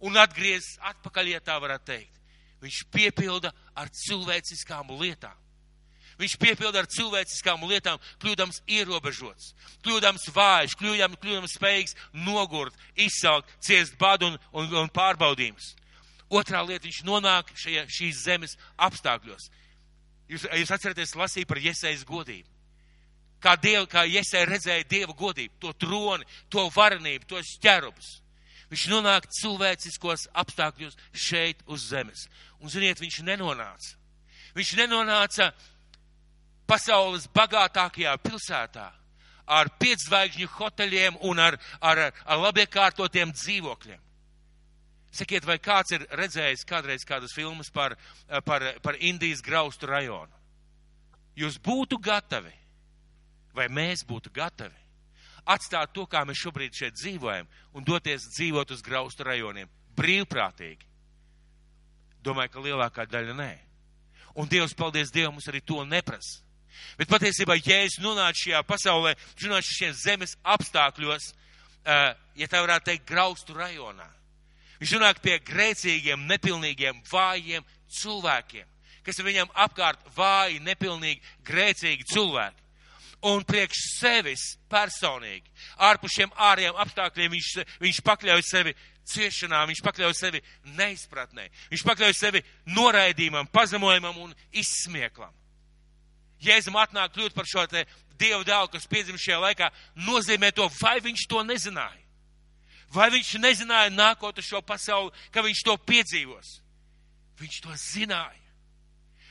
Un 0.00 0.16
atgriezis 0.16 0.78
atpakaļ, 0.92 1.34
ja 1.34 1.40
tā 1.44 1.58
varētu 1.60 1.90
teikt. 1.92 2.16
Viņš 2.60 2.80
piepilda 2.92 3.52
ar 3.76 3.90
cilvēciskām 3.92 4.92
lietām. 5.00 5.36
Viņš 6.20 6.36
piepilda 6.36 6.82
ar 6.82 6.88
cilvēciskām 6.92 7.62
lietām, 7.64 8.00
kļūdams 8.20 8.60
ierobežots, 8.68 9.54
kļūdams 9.84 10.26
vājš, 10.36 10.74
kļūdams, 10.76 11.16
kļūdams 11.22 11.54
spējīgs 11.56 11.96
nogurt, 12.26 12.76
izsaukt, 12.92 13.48
ciest 13.64 13.96
badu 14.00 14.28
un, 14.28 14.36
un, 14.52 14.68
un 14.82 14.92
pārbaudījumus. 14.92 15.72
Otrā 16.28 16.60
lieta, 16.60 16.84
viņš 16.84 17.00
nonāk 17.08 17.48
šajā, 17.56 17.86
šīs 17.88 18.20
zemes 18.26 18.58
apstākļos. 18.76 19.48
Jūs, 20.28 20.44
jūs 20.60 20.74
atceraties 20.76 21.16
lasīt 21.16 21.48
par 21.48 21.58
iesaistas 21.58 22.04
godību 22.06 22.49
kā, 23.42 23.56
diev, 23.60 23.86
kā 23.90 24.04
Iesai 24.08 24.44
redzēja 24.48 24.86
Dieva 24.88 25.14
godību, 25.16 25.56
to 25.60 25.72
troni, 25.80 26.26
to 26.52 26.66
varenību, 26.74 27.28
tos 27.30 27.56
ķerubus. 27.62 28.20
Viņš 28.70 28.86
nonāk 28.92 29.26
cilvēciskos 29.40 30.28
apstākļos 30.38 30.96
šeit 31.10 31.64
uz 31.66 31.88
zemes. 31.90 32.28
Un, 32.60 32.70
ziniet, 32.70 33.00
viņš 33.02 33.22
nenonāca. 33.26 33.96
Viņš 34.54 34.76
nenonāca 34.78 35.50
pasaules 36.70 37.26
bagātākajā 37.34 38.14
pilsētā 38.22 38.86
ar 39.50 39.72
piedzvaigžņu 39.82 40.46
hoteļiem 40.54 41.18
un 41.26 41.42
ar, 41.42 41.58
ar, 41.82 42.04
ar 42.22 42.42
labiekārtotiem 42.44 43.32
dzīvokļiem. 43.34 43.98
Sakiet, 45.10 45.42
vai 45.42 45.58
kāds 45.58 45.90
ir 45.96 46.04
redzējis 46.14 46.62
kādreiz 46.68 47.02
kādas 47.02 47.34
filmas 47.34 47.72
par, 47.74 47.96
par, 48.46 48.62
par 48.82 48.98
Indijas 49.02 49.42
graustu 49.42 49.90
rajonu? 49.90 50.30
Jūs 51.34 51.58
būtu 51.58 51.98
gatavi 51.98 52.52
vai 53.54 53.68
mēs 53.68 54.04
būtu 54.06 54.32
gatavi 54.34 54.80
atstāt 55.50 55.94
to, 55.94 56.04
kā 56.06 56.22
mēs 56.26 56.40
šobrīd 56.40 56.76
šeit 56.76 56.98
dzīvojam, 56.98 57.48
un 57.74 57.86
doties 57.86 58.28
dzīvot 58.36 58.74
uz 58.74 58.82
graustu 58.84 59.26
rajoniem 59.26 59.70
brīvprātīgi? 59.96 60.86
Domāju, 62.24 62.52
ka 62.52 62.64
lielākā 62.64 63.06
daļa 63.08 63.34
nē. 63.36 63.50
Un 64.38 64.48
Dievs, 64.48 64.76
paldies 64.76 65.10
Dievam, 65.10 65.34
mums 65.34 65.48
arī 65.50 65.62
to 65.64 65.82
neprasa. 65.84 66.44
Bet 67.00 67.10
patiesībā, 67.10 67.56
ja 67.64 67.80
es 67.84 67.98
nonācu 68.00 68.44
šajā 68.44 68.60
pasaulē, 68.68 69.14
nonācu 69.42 69.74
šiem 69.74 69.94
zemes 69.96 70.36
apstākļos, 70.44 71.32
ja 72.38 72.48
tā 72.48 72.60
varētu 72.62 72.90
teikt, 72.92 73.08
graustu 73.08 73.56
rajonā, 73.56 74.06
viņš 74.80 74.94
nonāk 74.96 75.20
pie 75.24 75.40
grēcīgiem, 75.44 76.28
nepilnīgiem, 76.30 77.02
vājiem 77.10 77.66
cilvēkiem, 78.00 78.68
kas 79.04 79.18
ir 79.18 79.26
viņam 79.26 79.50
apkārt 79.66 80.04
vāji, 80.14 80.60
nepilnīgi, 80.62 81.24
grēcīgi 81.48 82.06
cilvēki 82.12 82.59
un 83.26 83.44
priekš 83.44 83.80
sevis 83.98 84.44
personīgi. 84.70 85.48
Ārpus 85.76 86.14
šiem 86.16 86.32
ārējiem 86.36 86.78
apstākļiem 86.80 87.34
viņš, 87.34 87.50
viņš 87.82 88.00
pakļauj 88.06 88.44
sevi 88.48 88.74
ciešanām, 89.10 89.68
viņš 89.70 89.82
pakļauj 89.84 90.14
sevi 90.16 90.42
neizpratnē, 90.78 91.48
viņš 91.72 91.84
pakļauj 91.86 92.16
sevi 92.16 92.42
noraidījumam, 92.76 93.50
pazemojumam 93.52 94.22
un 94.24 94.34
izsmieklam. 94.52 95.34
Jēzum 96.40 96.78
atnāk 96.80 97.12
kļūt 97.16 97.36
par 97.36 97.48
šo 97.48 97.66
te 97.68 97.84
Dievu 98.20 98.44
dēlu, 98.44 98.68
kas 98.68 98.84
piedzim 98.84 99.16
šajā 99.16 99.38
laikā, 99.40 99.70
nozīmē 100.04 100.50
to, 100.52 100.66
vai 100.76 100.98
viņš 101.00 101.22
to 101.28 101.40
nezināja. 101.40 102.02
Vai 102.92 103.06
viņš 103.14 103.38
nezināja 103.40 103.92
nākot 103.94 104.36
uz 104.36 104.44
šo 104.44 104.60
pasauli, 104.66 105.14
ka 105.32 105.40
viņš 105.46 105.62
to 105.64 105.76
piedzīvos? 105.88 106.58
Viņš 107.40 107.60
to 107.64 107.76
zināja. 107.80 108.36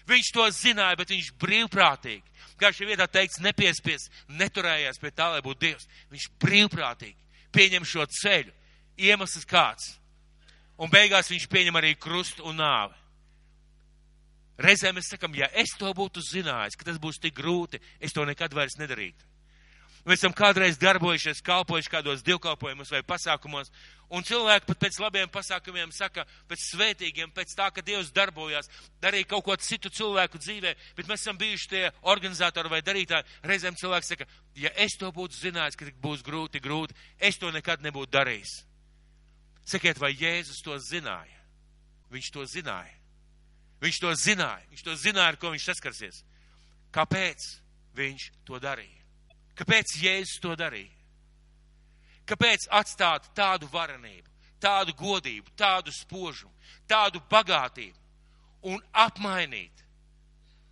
Viņš 0.09 0.31
to 0.33 0.47
zināja, 0.55 0.97
bet 0.97 1.13
viņš 1.13 1.29
brīvprātīgi 1.37 2.38
šī 2.75 2.89
vietā 2.91 3.07
teikts, 3.07 3.39
nepiespies, 3.39 4.09
neturējās 4.27 4.99
pie 4.99 5.11
tā, 5.15 5.29
lai 5.31 5.41
būtu 5.45 5.63
Dievs. 5.63 5.87
Viņš 6.11 6.27
brīvprātīgi 6.43 7.17
pieņem 7.55 7.87
šo 7.87 8.05
ceļu. 8.19 8.51
Iemesls 8.99 9.47
kāds. 9.47 9.95
Un 10.79 10.91
beigās 10.91 11.31
viņš 11.31 11.47
pieņem 11.51 11.79
arī 11.79 11.93
krustu 11.95 12.43
un 12.47 12.59
nāvi. 12.59 12.95
Reizēm 14.59 14.97
mēs 14.97 15.07
sakam, 15.13 15.31
ja 15.39 15.47
es 15.55 15.71
to 15.79 15.87
būtu 15.95 16.19
zinājis, 16.19 16.75
ka 16.75 16.83
tas 16.89 16.99
būs 16.99 17.21
tik 17.23 17.37
grūti, 17.37 17.79
es 18.03 18.11
to 18.11 18.25
nekad 18.27 18.51
vairs 18.55 18.75
nedarītu. 18.79 19.23
Mēs 20.07 20.21
esam 20.21 20.33
kādreiz 20.35 20.77
darbojušies, 20.79 21.41
kalpojuši 21.43 21.91
kādos 21.91 22.21
divkalpojumus 22.23 22.91
vai 22.93 23.01
pasākumos, 23.03 23.71
un 24.15 24.23
cilvēki 24.25 24.69
pat 24.69 24.79
pēc 24.85 24.99
labiem 25.03 25.31
pasākumiem 25.31 25.91
saka, 25.93 26.23
pēc 26.47 26.63
svētīgiem, 26.69 27.33
pēc 27.35 27.51
tā, 27.57 27.67
ka 27.75 27.83
Dievs 27.85 28.13
darbojās, 28.15 28.69
darīja 29.03 29.27
kaut 29.33 29.45
ko 29.45 29.57
citu 29.59 29.91
cilvēku 29.91 30.39
dzīvē, 30.39 30.73
bet 30.97 31.09
mēs 31.09 31.25
esam 31.25 31.37
bijuši 31.39 31.69
tie 31.73 31.83
organizatori 32.13 32.71
vai 32.71 32.81
darītāji. 32.85 33.27
Reizēm 33.43 33.77
cilvēks 33.79 34.13
saka, 34.13 34.29
ja 34.55 34.71
es 34.79 34.95
to 34.99 35.11
būtu 35.15 35.35
zinājis, 35.41 35.77
ka 35.79 35.89
būs 36.01 36.23
grūti, 36.25 36.63
grūti, 36.63 36.95
es 37.19 37.37
to 37.37 37.51
nekad 37.51 37.83
nebūtu 37.83 38.15
darījis. 38.15 38.55
Sakiet, 39.69 39.99
vai 40.01 40.15
Jēzus 40.15 40.63
to 40.65 40.79
zināja? 40.81 41.37
Viņš 42.09 42.31
to 42.33 42.45
zināja. 42.49 42.95
Viņš 43.83 43.99
to 44.01 44.13
zināja. 44.17 44.65
Viņš 44.71 44.85
to 44.87 44.95
zināja, 44.97 45.35
ar 45.35 45.37
ko 45.37 45.51
viņš 45.53 45.67
saskarsies. 45.69 46.23
Kāpēc 46.95 47.45
viņš 47.99 48.31
to 48.47 48.57
darīja? 48.63 48.98
Kāpēc 49.59 49.97
Jēzus 49.99 50.39
to 50.43 50.55
darīja? 50.55 50.93
Kāpēc 52.29 52.67
atstāt 52.71 53.25
tādu 53.35 53.67
varenību, 53.73 54.27
tādu 54.61 54.93
godību, 54.95 55.51
tādu 55.57 55.91
spožumu, 55.95 56.53
tādu 56.87 57.21
bagātību 57.31 58.69
un 58.69 58.81
apmainīt 58.93 59.85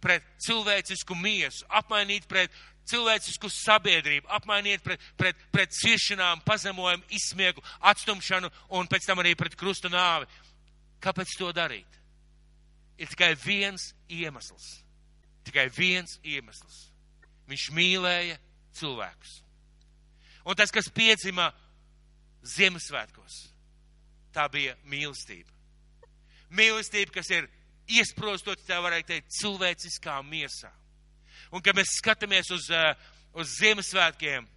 pret 0.03 0.23
cilvēcisku 0.45 1.17
miesu, 1.17 1.65
apmainīt 1.67 2.27
pret 2.29 2.53
cilvēcisku 2.87 3.49
sabiedrību, 3.51 4.29
apmainīt 4.31 4.83
pret, 4.85 5.01
pret, 5.19 5.39
pret 5.51 5.73
ciešanām, 5.75 6.43
pazemojumu, 6.47 7.03
izsmiegu, 7.17 7.63
atstumšanu 7.91 8.51
un 8.77 8.87
pēc 8.87 9.09
tam 9.09 9.23
arī 9.23 9.33
pret 9.39 9.57
krustu 9.59 9.91
nāvi? 9.91 10.29
Kāpēc 11.03 11.35
to 11.39 11.51
darīt? 11.55 11.99
Ir 12.97 13.09
tikai 13.11 13.33
viens 13.41 13.91
iemesls. 14.09 14.77
Tikai 15.45 15.67
viens 15.73 16.17
iemesls. 16.25 16.87
Viņš 17.47 17.69
mīlēja 17.75 18.37
cilvēkus. 18.77 19.41
Un 20.47 20.55
tas, 20.55 20.71
kas 20.71 20.89
piedzima 20.93 21.49
Ziemassvētkos, 22.47 23.37
tā 24.31 24.45
bija 24.51 24.77
mīlestība. 24.87 25.51
Mīlestība, 26.55 27.11
kas 27.17 27.31
ir 27.35 27.49
iesprostot, 27.91 28.61
tā 28.67 28.79
varētu 28.83 29.11
teikt, 29.11 29.33
cilvēciskā 29.41 30.19
miesā. 30.27 30.71
Un, 31.51 31.63
kad 31.63 31.75
mēs 31.75 31.97
skatāmies 31.99 32.51
uz, 32.55 32.69
eh, 32.71 32.93
uz 33.33 33.57
Ziemassvētkiem, 33.59 34.47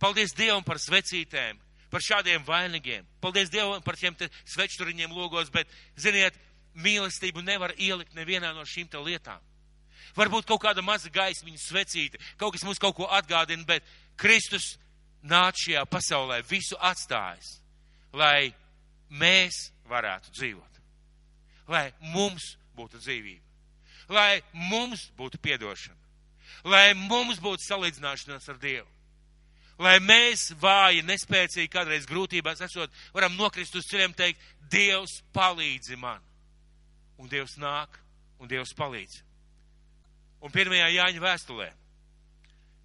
paldies 0.00 0.32
Dievam 0.36 0.64
par 0.64 0.80
svecītēm, 0.80 1.60
par 1.90 2.00
šādiem 2.00 2.44
vainīgiem. 2.46 3.04
Paldies 3.20 3.50
Dievam 3.50 3.82
par 3.82 3.96
šiem 3.96 4.16
svečturiņiem 4.44 5.12
logos, 5.12 5.50
bet, 5.50 5.68
ziniet, 5.96 6.36
mīlestību 6.74 7.42
nevar 7.44 7.74
ielikt 7.76 8.14
nevienā 8.14 8.54
no 8.54 8.64
šīm 8.64 8.88
lietām. 9.04 9.40
Varbūt 10.16 10.48
kaut 10.48 10.62
kāda 10.64 10.82
maza 10.82 11.10
gaismiņa 11.12 11.60
svecīta, 11.62 12.20
kaut 12.40 12.54
kas 12.56 12.64
mums 12.66 12.80
kaut 12.82 12.96
ko 12.98 13.08
atgādina, 13.10 13.64
bet 13.66 13.86
Kristus 14.20 14.74
nāca 15.22 15.58
šajā 15.64 15.84
pasaulē 15.90 16.40
visu 16.48 16.78
atstājis, 16.80 17.58
lai 18.12 18.52
mēs 19.10 19.70
varētu 19.90 20.32
dzīvot, 20.34 20.80
lai 21.70 21.90
mums 22.14 22.54
būtu 22.76 23.00
dzīvība, 23.02 23.44
lai 24.14 24.40
mums 24.52 25.08
būtu 25.18 25.40
piedošana, 25.42 25.98
lai 26.64 26.94
mums 26.94 27.40
būtu 27.42 27.66
salīdzināšanās 27.66 28.48
ar 28.50 28.58
Dievu, 28.62 28.88
lai 29.80 29.96
mēs 30.04 30.50
vāji, 30.60 31.04
nespēcīgi, 31.08 31.72
kādreiz 31.72 32.08
grūtībās 32.08 32.60
esot, 32.66 32.92
varam 33.14 33.36
nokrist 33.38 33.76
uz 33.76 33.88
ceļiem 33.88 34.16
teikt, 34.16 34.42
Dievs 34.70 35.20
palīdzi 35.34 35.96
man. 35.98 36.20
Un 37.20 37.28
Dievs 37.28 37.56
nāk, 37.60 37.96
un 38.40 38.48
Dievs 38.48 38.72
palīdz. 38.76 39.18
Un 40.40 40.52
pirmajā 40.52 40.88
Jāņa 40.94 41.20
vēstulē, 41.20 41.68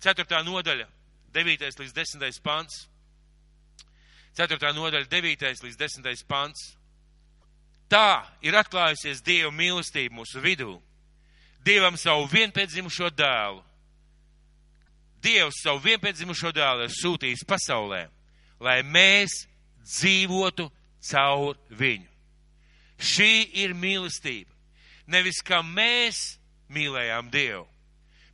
4. 0.04 0.41
nodaļa, 0.44 0.88
9. 1.36 1.70
līdz 1.80 1.94
10. 1.96 2.41
pants, 2.44 2.86
4. 4.36 4.74
nodaļa, 4.76 5.08
9. 5.08 5.46
līdz 5.63 5.78
10. 5.80 6.26
pants. 6.28 6.74
Tā 7.88 8.26
ir 8.44 8.58
atklājusies 8.58 9.22
Dieva 9.24 9.52
mīlestība 9.54 10.18
mūsu 10.18 10.41
vidū. 10.44 10.76
Dievam 11.65 11.96
savu 11.98 12.28
vienpiedzimušo 12.30 13.12
dēlu. 13.15 13.62
Dievs 15.24 15.62
savu 15.63 15.80
vienpiedzimušo 15.86 16.52
dēlu 16.54 16.86
ir 16.86 16.94
sūtījis 16.94 17.46
pasaulē, 17.48 18.04
lai 18.62 18.82
mēs 18.84 19.46
dzīvotu 19.82 20.68
caur 21.10 21.58
viņu. 21.70 22.10
Šī 23.00 23.32
ir 23.63 23.74
mīlestība. 23.78 24.52
Nevis 25.08 25.41
kā 25.46 25.62
mēs 25.65 26.38
mīlējām 26.69 27.30
Dievu, 27.32 27.65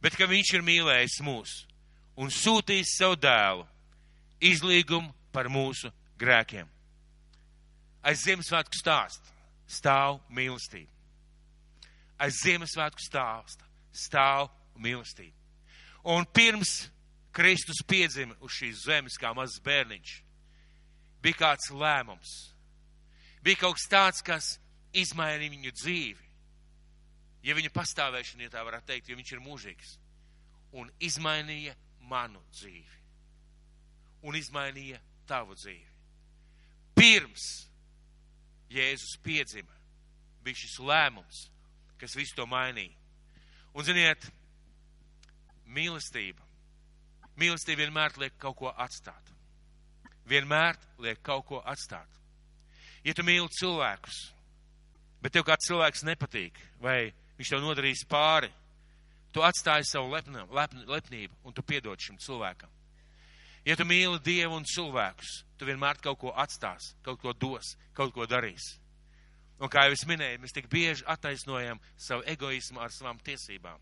bet 0.01 0.15
ka 0.17 0.27
Viņš 0.29 0.53
ir 0.57 0.65
mīlējis 0.65 1.19
mūs 1.25 1.55
un 2.21 2.31
sūtījis 2.33 2.95
savu 2.97 3.17
dēlu 3.21 3.65
izlīgumu 4.41 5.11
par 5.31 5.49
mūsu 5.51 5.91
grēkiem. 6.19 6.67
Aiz 8.01 8.23
Ziemassvētku 8.25 8.77
stāsta 8.79 9.29
stāv 9.69 10.19
mīlestība. 10.33 10.89
Aiz 12.21 12.39
Ziemassvētku 12.41 13.03
stāsta 13.03 13.67
stāv 13.93 14.49
mīlestība. 14.81 15.37
Un 16.09 16.25
pirms 16.25 16.89
Kristus 17.31 17.83
piedzima 17.87 18.35
uz 18.41 18.57
šīs 18.57 18.87
zemes 18.87 19.19
kā 19.21 19.31
mazs 19.37 19.61
bērniņš, 19.63 20.15
bija 21.21 21.39
kāds 21.43 21.69
lēmums. 21.71 22.33
Bija 23.45 23.61
kaut 23.63 23.77
kas 23.77 23.87
tāds, 23.89 24.25
kas 24.25 24.49
izmainīja 24.97 25.53
viņu 25.53 25.73
dzīvi 25.77 26.30
ja 27.43 27.55
viņa 27.57 27.71
pastāvēšana, 27.73 28.47
ja 28.47 28.53
tā 28.53 28.63
varētu 28.65 28.91
teikt, 28.91 29.09
jo 29.09 29.17
viņš 29.19 29.33
ir 29.33 29.43
mūžīgs, 29.43 29.95
un 30.77 30.91
izmainīja 31.03 31.75
manu 32.11 32.41
dzīvi, 32.53 32.99
un 34.27 34.37
izmainīja 34.37 35.01
tavu 35.29 35.57
dzīvi. 35.57 35.89
Pirms 36.95 37.47
Jēzus 38.71 39.17
piedzima, 39.23 39.73
bija 40.43 40.61
šis 40.61 40.77
lēmums, 40.79 41.45
kas 41.99 42.15
visu 42.15 42.37
to 42.37 42.45
mainīja. 42.47 42.95
Un, 43.75 43.83
ziniet, 43.87 44.25
mīlestība. 45.71 46.43
Mīlestība 47.39 47.85
vienmēr 47.85 48.17
liek 48.21 48.35
kaut 48.39 48.57
ko 48.59 48.71
atstāt. 48.71 49.31
Vienmēr 50.27 50.79
liek 51.03 51.21
kaut 51.25 51.47
ko 51.49 51.61
atstāt. 51.67 52.07
Ja 53.03 53.15
tu 53.17 53.25
mīli 53.25 53.49
cilvēkus, 53.57 54.19
bet 55.23 55.33
tev 55.33 55.45
kāds 55.47 55.67
cilvēks 55.67 56.05
nepatīk, 56.05 56.59
vai 56.83 57.11
viņš 57.41 57.53
tev 57.53 57.63
nodarīs 57.63 58.05
pāri. 58.09 58.51
Tu 59.31 59.41
atstāji 59.43 59.87
savu 59.87 60.11
lepnam, 60.11 60.49
lepn, 60.51 60.83
lepnību 60.91 61.47
un 61.47 61.55
tu 61.55 61.63
piedod 61.63 61.99
šim 61.99 62.19
cilvēkam. 62.19 62.69
Ja 63.65 63.77
tu 63.77 63.85
mīli 63.85 64.19
Dievu 64.25 64.57
un 64.57 64.65
cilvēkus, 64.65 65.43
tu 65.57 65.67
vienmēr 65.69 65.99
kaut 66.01 66.19
ko 66.23 66.33
atstās, 66.33 66.95
kaut 67.05 67.21
ko 67.21 67.33
dos, 67.37 67.75
kaut 67.97 68.13
ko 68.15 68.25
darīs. 68.25 68.75
Un 69.61 69.69
kā 69.69 69.85
jau 69.85 69.93
es 69.93 70.03
minēju, 70.09 70.41
mēs 70.41 70.55
tik 70.55 70.67
bieži 70.71 71.05
attaisnojam 71.05 71.79
savu 71.93 72.25
egoismu 72.29 72.81
ar 72.81 72.93
savām 72.93 73.21
tiesībām. 73.21 73.77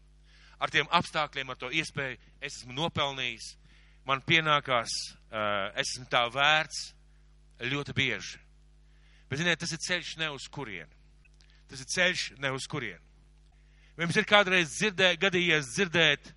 Ar 0.60 0.74
tiem 0.74 0.90
apstākļiem, 0.92 1.50
ar 1.54 1.60
to 1.60 1.72
iespēju, 1.72 2.20
es 2.44 2.60
esmu 2.60 2.76
nopelnījis, 2.76 3.54
man 4.06 4.20
pienākās, 4.28 4.92
es 5.80 5.94
esmu 5.96 6.10
tā 6.12 6.26
vērts 6.36 6.90
ļoti 7.72 7.96
bieži. 7.96 8.44
Bet, 9.30 9.40
ziniet, 9.40 9.60
tas 9.62 9.72
ir 9.72 9.80
ceļš 9.86 10.18
ne 10.20 10.32
uz 10.36 10.50
kurienu. 10.52 10.92
Tas 11.70 11.80
ir 11.80 11.88
ceļš 11.96 12.26
ne 12.44 12.52
uz 12.52 12.68
kurienu. 12.68 13.09
Vai 14.00 14.06
jums 14.08 14.16
ir 14.16 14.24
kādreiz 14.24 14.70
dzirdē, 14.72 15.10
gadījies 15.20 15.74
dzirdēt 15.74 16.30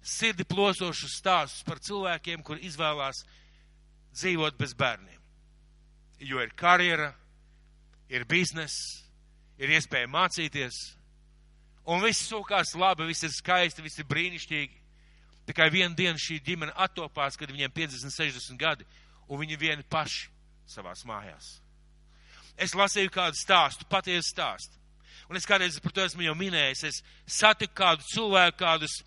sirdi 0.00 0.44
plosošus 0.48 1.18
stāstus 1.18 1.60
par 1.66 1.76
cilvēkiem, 1.84 2.40
kur 2.40 2.56
izvēlās 2.56 3.18
dzīvot 4.16 4.56
bez 4.56 4.72
bērniem? 4.72 5.18
Jo 6.24 6.40
ir 6.40 6.54
karjera, 6.56 7.10
ir 8.08 8.24
bizness, 8.24 9.02
ir 9.60 9.74
iespēja 9.76 10.08
mācīties, 10.08 10.78
un 11.92 12.00
viss 12.00 12.24
sūkās 12.30 12.72
labi, 12.80 13.10
viss 13.10 13.28
ir 13.28 13.34
skaisti, 13.36 13.84
viss 13.84 14.00
ir 14.00 14.08
brīnišķīgi. 14.08 14.80
Tikai 15.50 15.66
vienu 15.74 15.92
dienu 15.98 16.16
šī 16.16 16.38
ģimene 16.40 16.72
attopās, 16.86 17.36
kad 17.36 17.52
viņiem 17.52 17.74
50, 17.82 18.16
60 18.16 18.56
gadi, 18.56 18.88
un 19.28 19.42
viņi 19.42 19.60
vieni 19.60 19.84
paši 19.92 20.30
savās 20.72 21.04
mājās. 21.04 21.58
Es 22.56 22.72
lasīju 22.72 23.12
kādu 23.12 23.36
stāstu, 23.36 23.84
patiesu 23.92 24.30
stāstu. 24.30 24.80
Un 25.30 25.38
es 25.38 25.46
kādreiz 25.48 25.78
par 25.82 25.94
to 25.94 26.04
esmu 26.04 26.26
jau 26.26 26.34
minējis. 26.38 26.84
Es 26.88 27.00
satiku 27.40 27.74
kādu 27.82 28.06
cilvēku, 28.10 28.58
kādus, 28.60 29.00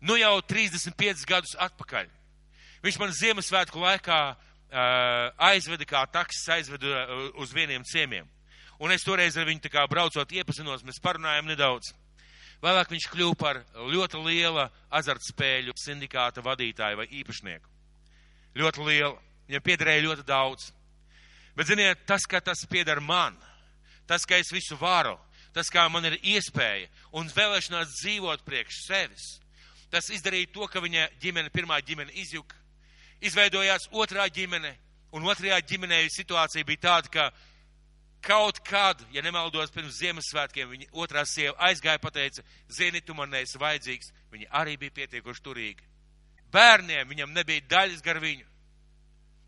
nu 0.00 0.16
jau 0.20 0.34
35 0.48 1.26
gadus 1.28 1.56
atpakaļ. 1.58 2.08
Viņš 2.80 2.98
man 3.00 3.12
Ziemassvētku 3.12 3.80
laikā 3.80 4.20
uh, 4.32 4.38
aizveda 5.50 5.86
kā 5.88 6.04
taksis, 6.12 6.48
aizveda 6.48 7.06
uz 7.40 7.52
vieniem 7.52 7.84
ciemiem. 7.84 8.28
Un 8.80 8.94
es 8.94 9.04
toreiz 9.04 9.36
ar 9.36 9.44
viņu 9.44 9.66
tā 9.66 9.72
kā 9.72 9.84
braucot 9.90 10.30
iepazinos, 10.32 10.86
mēs 10.86 11.02
parunājām 11.04 11.50
nedaudz. 11.50 11.92
Vēlāk 12.60 12.92
viņš 12.92 13.06
kļuva 13.12 13.36
par 13.40 13.60
ļoti 13.92 14.20
liela 14.24 14.66
azartspēļu 14.96 15.76
sindikāta 15.80 16.44
vadītāju 16.44 16.98
vai 17.00 17.06
īpašnieku. 17.20 17.68
Ļoti 18.60 18.84
liela. 18.84 19.16
Viņam 19.48 19.64
piederēja 19.66 20.04
ļoti 20.04 20.24
daudz. 20.28 20.68
Bet, 21.56 21.66
ziniet, 21.66 22.04
tas, 22.06 22.24
ka 22.28 22.40
tas 22.44 22.62
pieder 22.70 23.00
man, 23.02 23.34
tas, 24.10 24.26
ka 24.26 24.40
es 24.42 24.50
visu 24.50 24.78
varu, 24.80 25.14
tas, 25.54 25.70
kā 25.70 25.86
man 25.90 26.10
ir 26.10 26.18
iespēja 26.18 26.90
un 27.14 27.30
vēlēšanās 27.30 27.94
dzīvot 28.00 28.42
priekš 28.46 28.82
sevis, 28.88 29.28
Tas 29.90 30.06
izdarīja 30.14 30.52
to, 30.54 30.66
ka 30.70 30.80
viņa 30.82 31.08
ģimene, 31.22 31.50
pirmā 31.50 31.80
ģimene 31.82 32.14
izjuka, 32.22 32.54
izveidojās 33.26 33.88
otrā 33.90 34.28
ģimene, 34.30 34.70
un 35.10 35.26
otrajā 35.26 35.58
ģimenē 35.66 36.04
situācija 36.14 36.66
bija 36.66 36.84
tāda, 36.84 37.10
ka 37.10 37.24
kaut 38.22 38.60
kad, 38.62 39.02
ja 39.10 39.22
nemaldos 39.26 39.72
pirms 39.74 39.98
Ziemassvētkiem, 39.98 40.70
viņa 40.70 40.90
otrā 40.94 41.24
sieva 41.26 41.56
aizgāja, 41.66 41.98
pateica, 41.98 42.44
zini, 42.70 43.02
tu 43.02 43.16
man 43.18 43.32
neesi 43.34 43.58
vajadzīgs, 43.58 44.12
viņa 44.30 44.50
arī 44.62 44.76
bija 44.78 44.94
pietiekoši 45.00 45.42
turīga. 45.42 45.82
Bērniem 46.54 47.10
viņam 47.10 47.34
nebija 47.34 47.66
daļas 47.70 48.02
gar 48.06 48.22
viņu. 48.22 48.46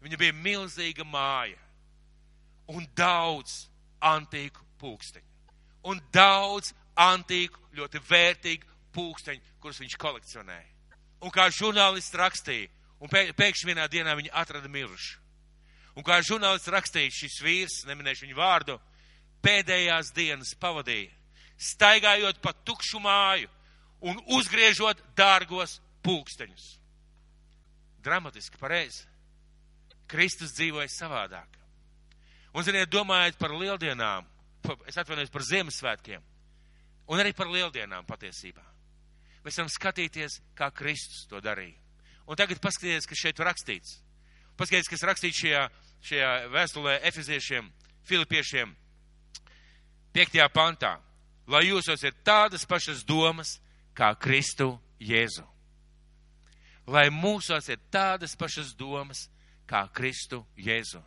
Viņa 0.02 0.18
bija 0.18 0.34
milzīga 0.34 1.06
māja 1.06 1.58
un 2.66 2.86
daudz 2.98 3.68
antīku 4.02 4.64
pulksteņu. 4.80 5.28
Un 5.90 6.00
daudz 6.14 6.72
antīku, 6.98 7.58
ļoti 7.76 8.02
vērtīgu 8.08 8.68
pulksteņu, 8.94 9.42
kurus 9.62 9.80
viņš 9.82 9.96
kolekcionēja. 9.98 10.68
Un 11.22 11.30
kā 11.34 11.48
žurnālists 11.54 12.18
rakstīja, 12.18 12.68
un 13.02 13.10
pēkšņi 13.10 13.68
vienā 13.70 13.88
dienā 13.90 14.14
viņa 14.18 14.34
atrada 14.42 14.70
mirušu. 14.70 15.18
Un 15.96 16.06
kā 16.06 16.18
žurnālists 16.24 16.70
rakstīja, 16.72 17.12
šis 17.12 17.40
vīrs, 17.44 17.82
neminēšu 17.88 18.26
viņu 18.26 18.38
vārdu, 18.38 18.78
pēdējās 19.44 20.12
dienas 20.16 20.54
pavadīja, 20.58 21.10
staigājot 21.60 22.40
pa 22.42 22.54
tukšu 22.64 23.00
māju 23.02 23.50
un 24.02 24.18
uzgriežot 24.34 25.02
dārgos 25.18 25.78
pulksteņus. 26.02 26.68
Dramatiski 28.02 28.58
pareizi. 28.58 29.04
Kristus 30.10 30.56
dzīvoja 30.56 30.90
savādāk. 30.90 31.61
Un, 32.52 32.64
ziniet, 32.66 32.90
domājot 32.92 33.38
par 33.40 33.54
lieldienām, 33.56 34.26
es 34.86 34.98
atvainojos 35.00 35.32
par 35.32 35.44
Ziemassvētkiem, 35.48 36.24
un 37.08 37.22
arī 37.22 37.32
par 37.36 37.48
lieldienām 37.48 38.04
patiesībā. 38.08 38.64
Mēs 39.42 39.58
varam 39.58 39.70
skatīties, 39.72 40.38
kā 40.54 40.68
Kristus 40.70 41.24
to 41.30 41.40
darīja. 41.42 41.78
Un 42.30 42.38
tagad 42.38 42.60
paskatieties, 42.62 43.08
kas 43.10 43.18
šeit 43.18 43.40
rakstīts. 43.42 43.96
Paskatieties, 44.56 44.90
kas 44.92 45.06
rakstīts 45.08 45.40
šajā, 45.42 45.62
šajā 46.06 46.30
vēstulē 46.52 46.98
Efeziešiem, 47.08 47.72
Filipiešiem, 48.06 48.76
5. 50.12 50.38
pantā. 50.52 50.98
Lai 51.48 51.64
jūsos 51.66 52.04
ir 52.06 52.14
tādas 52.24 52.66
pašas 52.68 53.02
domas, 53.04 53.56
kā 53.96 54.12
Kristu 54.20 54.76
Jēzu. 55.00 55.44
Lai 56.86 57.08
mūsos 57.10 57.68
ir 57.72 57.80
tādas 57.90 58.36
pašas 58.38 58.74
domas, 58.78 59.26
kā 59.66 59.82
Kristu 59.94 60.44
Jēzu. 60.56 61.02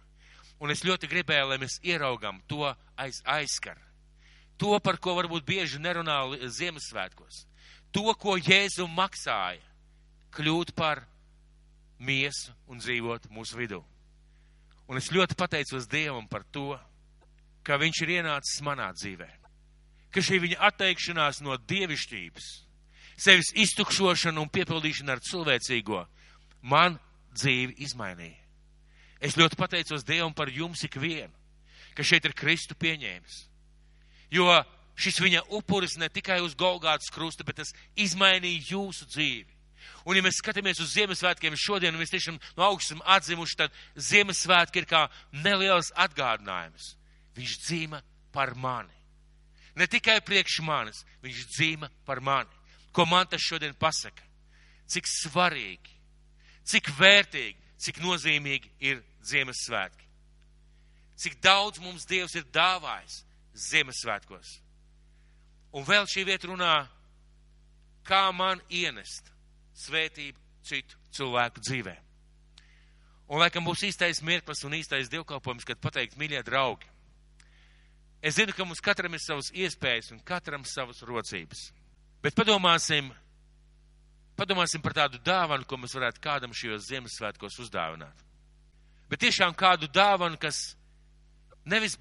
Un 0.65 0.73
es 0.73 0.81
ļoti 0.81 1.05
gribēju, 1.05 1.49
lai 1.51 1.59
mēs 1.61 1.77
ieraugam 1.85 2.39
to 2.49 2.65
aiz 2.97 3.19
aizskar. 3.29 3.77
To, 4.57 4.73
par 4.81 4.97
ko 4.97 5.13
varbūt 5.19 5.45
bieži 5.45 5.77
nerunā 5.77 6.23
Ziemassvētkos. 6.41 7.43
To, 7.93 8.07
ko 8.17 8.33
Jēzu 8.39 8.87
maksāja, 8.89 9.61
kļūt 10.33 10.71
par 10.73 11.03
miesu 12.01 12.55
un 12.65 12.81
dzīvot 12.81 13.27
mūsu 13.29 13.59
vidū. 13.59 13.83
Un 14.89 14.97
es 14.97 15.11
ļoti 15.13 15.37
pateicos 15.37 15.85
Dievam 15.91 16.25
par 16.31 16.47
to, 16.49 16.73
ka 17.65 17.77
Viņš 17.81 18.01
ir 18.05 18.15
ienācis 18.19 18.63
manā 18.65 18.89
dzīvē. 18.97 19.29
Ka 20.09 20.23
šī 20.23 20.39
viņa 20.47 20.61
atteikšanās 20.69 21.43
no 21.45 21.57
dievišķības, 21.61 22.49
sevis 23.21 23.51
iztukšošana 23.53 24.41
un 24.41 24.49
piepildīšana 24.49 25.13
ar 25.13 25.21
cilvēcīgo, 25.29 26.01
man 26.65 26.97
dzīvi 27.35 27.77
izmainīja. 27.85 28.44
Es 29.25 29.37
ļoti 29.39 29.57
pateicos 29.57 30.05
Dievam 30.05 30.33
par 30.37 30.51
jums 30.53 30.83
ikvienu, 30.85 31.33
ka 31.97 32.05
šeit 32.05 32.25
ir 32.27 32.35
Kristu 32.37 32.77
pieņēmis. 32.77 33.41
Jo 34.33 34.47
šis 34.99 35.19
viņa 35.23 35.45
upuris 35.57 35.97
ne 35.97 36.09
tikai 36.13 36.39
uz 36.45 36.55
Golgātas 36.57 37.11
krusta, 37.13 37.43
bet 37.43 37.59
tas 37.61 37.73
izmainīja 37.97 38.75
jūsu 38.75 39.07
dzīvi. 39.09 39.51
Un, 40.05 40.17
ja 40.17 40.23
mēs 40.25 40.37
skatāmies 40.41 40.79
uz 40.81 40.93
Ziemassvētkiem 40.93 41.55
šodien, 41.57 41.95
mēs 41.97 42.13
tiešām 42.13 42.37
no 42.57 42.67
augšas 42.67 43.01
atzimuši, 43.17 43.57
tad 43.57 43.73
Ziemassvētki 43.97 44.81
ir 44.81 44.87
kā 44.89 45.05
neliels 45.33 45.91
atgādinājums. 45.97 46.93
Viņš 47.37 47.55
dzīva 47.65 48.01
par 48.33 48.53
mani. 48.55 48.93
Ne 49.75 49.87
tikai 49.91 50.21
priekš 50.23 50.61
manis, 50.63 51.01
viņš 51.25 51.41
dzīva 51.55 51.89
par 52.07 52.21
mani. 52.23 52.53
Ko 52.95 53.05
man 53.09 53.27
tas 53.27 53.43
šodien 53.43 53.73
pasaka? 53.75 54.23
Cik 54.87 55.09
svarīgi, 55.09 55.95
cik 56.69 56.91
vērtīgi, 56.95 57.57
cik 57.81 57.99
nozīmīgi 58.05 58.71
ir 58.85 59.01
Ziemassvētki. 59.25 60.05
Cik 61.15 61.39
daudz 61.43 61.79
mums 61.79 62.05
Dievs 62.09 62.35
ir 62.35 62.45
dāvājis 62.53 63.21
Ziemassvētkos. 63.69 64.57
Un 65.75 65.85
vēl 65.87 66.07
šī 66.11 66.25
vieta 66.27 66.49
runā, 66.49 66.73
kā 68.07 68.27
man 68.35 68.61
ienest 68.69 69.31
svētību 69.85 70.39
citu 70.65 70.99
cilvēku 71.15 71.63
dzīvē. 71.63 71.95
Un 73.31 73.41
laikam 73.41 73.65
būs 73.65 73.85
īstais 73.87 74.21
mirklis 74.21 74.61
un 74.67 74.75
īstais 74.77 75.09
dievkalpojums, 75.09 75.65
kad 75.65 75.81
pateikt, 75.81 76.17
mīļie 76.19 76.43
draugi. 76.45 76.87
Es 78.21 78.37
zinu, 78.37 78.53
ka 78.53 78.65
mums 78.65 78.83
katram 78.83 79.15
ir 79.15 79.23
savas 79.23 79.51
iespējas 79.53 80.11
un 80.13 80.21
katram 80.25 80.65
savas 80.67 81.01
rocības. 81.05 81.69
Bet 82.21 82.37
padomāsim, 82.37 83.09
padomāsim 84.37 84.83
par 84.83 84.95
tādu 84.97 85.19
dāvanu, 85.25 85.65
ko 85.65 85.79
mēs 85.81 85.95
varētu 85.97 86.21
kādam 86.21 86.53
šajos 86.53 86.87
Ziemassvētkos 86.91 87.59
uzdāvināt 87.65 88.25
bet 89.09 89.21
tiešām 89.21 89.55
kādu 89.57 89.89
dāvanu, 89.91 90.37
kas 90.41 90.75
nevis, 91.65 91.97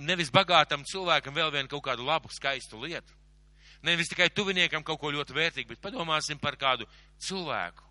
nevis 0.00 0.30
bagātam 0.30 0.84
cilvēkam 0.84 1.34
vēl 1.34 1.52
vienu 1.52 1.68
kaut 1.68 1.84
kādu 1.84 2.06
labu, 2.06 2.30
skaistu 2.32 2.80
lietu, 2.80 3.14
nevis 3.82 4.08
tikai 4.12 4.30
tuviniekam 4.30 4.84
kaut 4.86 5.00
ko 5.00 5.10
ļoti 5.10 5.36
vērtīgu, 5.36 5.74
bet 5.74 5.82
padomāsim 5.82 6.38
par 6.38 6.56
kādu 6.56 6.86
cilvēku, 7.18 7.84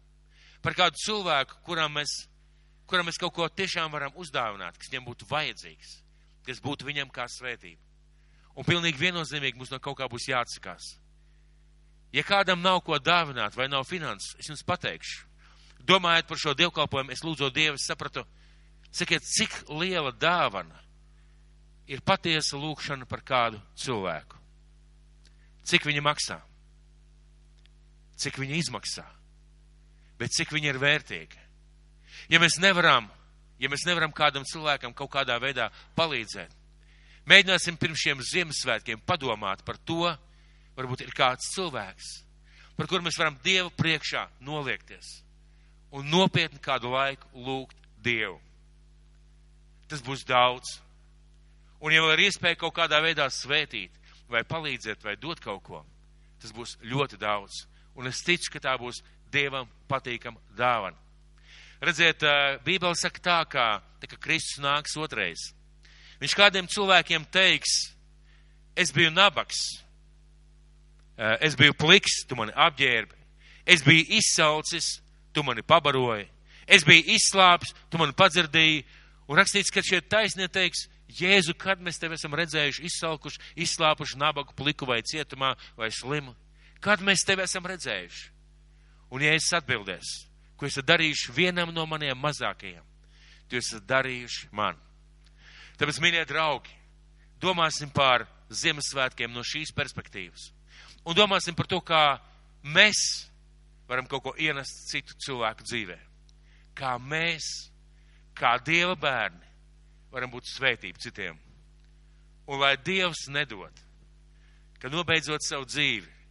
par 0.64 0.78
kādu 0.78 1.00
cilvēku, 1.04 1.62
kuram 1.66 1.94
mēs, 2.00 2.26
kuram 2.88 3.08
mēs 3.10 3.20
kaut 3.20 3.36
ko 3.36 3.48
tiešām 3.50 3.92
varam 3.92 4.16
uzdāvināt, 4.16 4.78
kas 4.78 4.92
viņam 4.92 5.08
būtu 5.08 5.28
vajadzīgs, 5.30 5.96
kas 6.48 6.64
būtu 6.64 6.88
viņam 6.88 7.12
kā 7.12 7.28
svētība. 7.30 7.82
Un 8.56 8.68
pilnīgi 8.68 9.00
viennozīmīgi 9.00 9.56
mums 9.56 9.72
no 9.72 9.80
kaut 9.80 9.98
kā 10.00 10.10
būs 10.12 10.28
jāatsakās. 10.28 10.98
Ja 12.12 12.24
kādam 12.28 12.60
nav 12.60 12.82
ko 12.84 12.98
dāvināt 13.00 13.56
vai 13.56 13.70
nav 13.72 13.86
finanses, 13.88 14.36
es 14.40 14.50
jums 14.50 14.66
pateikšu. 14.68 15.28
Domājot 15.88 16.28
par 16.28 16.38
šo 16.38 16.54
dievkalpojumu, 16.60 17.14
es 17.16 17.24
lūdzu 17.24 17.48
Dievu, 17.56 17.80
sapratu, 17.80 18.26
Sakiet, 18.92 19.24
cik 19.24 19.54
liela 19.72 20.12
dāvana 20.12 20.76
ir 21.88 22.04
patiesa 22.04 22.60
lūkšana 22.60 23.08
par 23.08 23.24
kādu 23.24 23.62
cilvēku? 23.80 24.40
Cik 25.68 25.88
viņa 25.88 26.04
maksā? 26.04 26.38
Cik 28.20 28.40
viņa 28.42 28.58
izmaksā? 28.60 29.06
Bet 30.20 30.36
cik 30.36 30.52
viņa 30.54 30.74
ir 30.74 30.82
vērtīga? 30.82 31.40
Ja 32.30 32.42
mēs 32.44 32.60
nevaram, 32.62 33.08
ja 33.62 33.72
mēs 33.72 33.88
nevaram 33.88 34.12
kādam 34.14 34.44
cilvēkam 34.46 34.94
kaut 34.94 35.14
kādā 35.16 35.40
veidā 35.42 35.70
palīdzēt, 35.96 36.52
mēģināsim 37.32 37.80
pirms 37.80 38.04
šiem 38.04 38.22
Ziemassvētkiem 38.28 39.02
padomāt 39.08 39.64
par 39.66 39.80
to, 39.88 40.12
varbūt 40.76 41.06
ir 41.08 41.16
kāds 41.16 41.54
cilvēks, 41.56 42.12
par 42.76 42.92
kuru 42.92 43.08
mēs 43.08 43.18
varam 43.22 43.40
Dievu 43.44 43.72
priekšā 43.80 44.28
noliekties 44.44 45.22
un 45.96 46.08
nopietni 46.12 46.60
kādu 46.64 46.92
laiku 46.92 47.28
lūgt 47.36 47.78
Dievu 48.04 48.40
tas 49.92 50.04
būs 50.06 50.24
daudz. 50.28 50.80
Un, 51.82 51.92
ja 51.92 52.04
var 52.06 52.22
iespēja 52.22 52.60
kaut 52.62 52.76
kādā 52.78 53.02
veidā 53.04 53.28
svētīt, 53.34 53.92
vai 54.32 54.46
palīdzēt, 54.48 55.04
vai 55.04 55.18
dot 55.20 55.42
kaut 55.44 55.64
ko, 55.66 55.82
tas 56.42 56.54
būs 56.56 56.78
ļoti 56.88 57.20
daudz. 57.20 57.66
Un 58.00 58.08
es 58.08 58.24
ticu, 58.24 58.54
ka 58.54 58.64
tā 58.64 58.78
būs 58.80 59.04
Dievam 59.32 59.68
patīkama 59.88 60.40
dāvana. 60.58 60.98
Redziet, 61.82 62.22
Bībele 62.66 62.98
saka 63.00 63.22
tā, 63.24 63.40
kā, 63.50 63.68
tā 64.02 64.10
kā 64.12 64.20
Kristus 64.22 64.60
nāks 64.62 64.98
otrais. 65.00 65.50
Viņš 66.22 66.36
kādiem 66.38 66.68
cilvēkiem 66.70 67.24
teiks, 67.34 67.72
es 68.78 68.92
biju 68.94 69.10
nabaks, 69.16 69.58
es 71.42 71.56
biju 71.58 71.74
pliks, 71.80 72.22
tu 72.30 72.38
mani 72.38 72.54
apģērbi, 72.54 73.18
es 73.66 73.82
biju 73.86 74.06
izsaucis, 74.20 75.00
tu 75.34 75.42
mani 75.48 75.66
pabaroji, 75.66 76.28
es 76.68 76.86
biju 76.86 77.16
izslāpis, 77.16 77.74
tu 77.90 77.98
mani 77.98 78.14
padzirdīji, 78.14 78.84
Un 79.32 79.40
rakstīts, 79.40 79.72
ka 79.72 79.80
šie 79.80 80.02
taisnie 80.04 80.50
teiks, 80.52 80.90
Jēzu, 81.12 81.54
kad 81.60 81.80
mēs 81.84 82.00
tevi 82.00 82.16
esam 82.16 82.36
redzējuši, 82.36 82.84
izsalkuši, 82.88 83.40
izslāpuši 83.64 84.20
nabagu, 84.20 84.56
pliku 84.56 84.88
vai 84.88 85.02
cietumā 85.04 85.54
vai 85.80 85.90
slimu? 85.92 86.36
Kad 86.84 87.04
mēs 87.04 87.24
tevi 87.28 87.44
esam 87.44 87.68
redzējuši? 87.68 88.30
Un 89.12 89.24
ja 89.24 89.34
es 89.36 89.50
atbildēšu, 89.56 90.28
ko 90.56 90.68
esat 90.68 90.88
darījuši 90.88 91.36
vienam 91.36 91.74
no 91.76 91.84
maniem 91.88 92.20
mazākajiem, 92.20 92.84
tu 93.52 93.60
esat 93.60 93.84
darījuši 93.88 94.52
man. 94.56 94.80
Tāpēc, 95.80 96.00
mīļie 96.04 96.24
draugi, 96.30 96.76
domāsim 97.44 97.92
par 97.92 98.28
Ziemassvētkiem 98.52 99.32
no 99.32 99.44
šīs 99.48 99.72
perspektīvas. 99.76 100.50
Un 101.08 101.16
domāsim 101.16 101.56
par 101.56 101.72
to, 101.72 101.80
kā 101.80 102.20
mēs 102.64 103.00
varam 103.88 104.08
kaut 104.12 104.24
ko 104.28 104.36
ienest 104.40 104.90
citu 104.92 105.16
cilvēku 105.24 105.64
dzīvē. 105.68 105.98
Kā 106.76 106.98
mēs 107.00 107.71
kā 108.38 108.56
Dieva 108.66 108.96
bērni, 108.96 109.48
varam 110.12 110.32
būt 110.32 110.50
svētība 110.50 111.00
citiem. 111.02 111.38
Un 112.48 112.60
lai 112.60 112.76
Dievs 112.82 113.28
nedod, 113.32 113.74
ka 114.82 114.90
nobeidzot 114.90 115.46
savu 115.46 115.68
dzīvi, 115.70 116.22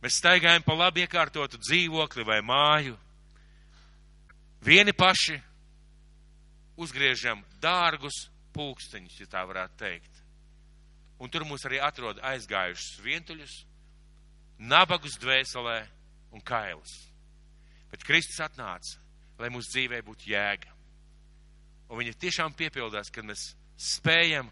Mēs 0.00 0.16
staigājam 0.16 0.64
pa 0.64 0.74
labi 0.76 1.04
iekārtotu 1.04 1.60
dzīvokli 1.60 2.24
vai 2.24 2.40
māju. 2.40 2.94
Vieni 4.64 4.94
paši 4.96 5.36
uzgriežam 6.80 7.42
dārgus 7.60 8.22
pulksteņus, 8.56 9.18
ja 9.20 9.28
tā 9.28 9.44
varētu 9.48 9.76
teikt. 9.82 10.22
Un 11.20 11.28
tur 11.28 11.44
mūs 11.44 11.66
arī 11.68 11.82
atrod 11.84 12.20
aizgājušus 12.24 13.02
vientuļus, 13.04 13.58
nabagus 14.72 15.18
dvēselē 15.20 15.82
un 16.32 16.40
kailus. 16.40 16.94
Bet 17.92 18.04
Kristus 18.06 18.40
atnāca, 18.40 18.96
lai 19.36 19.52
mūsu 19.52 19.68
dzīvē 19.74 20.00
būtu 20.06 20.32
jēga. 20.32 20.72
Un 21.90 21.98
viņa 21.98 22.14
tiešām 22.22 22.54
piepildās, 22.54 23.10
kad 23.10 23.26
mēs 23.26 23.50
spējam 23.80 24.50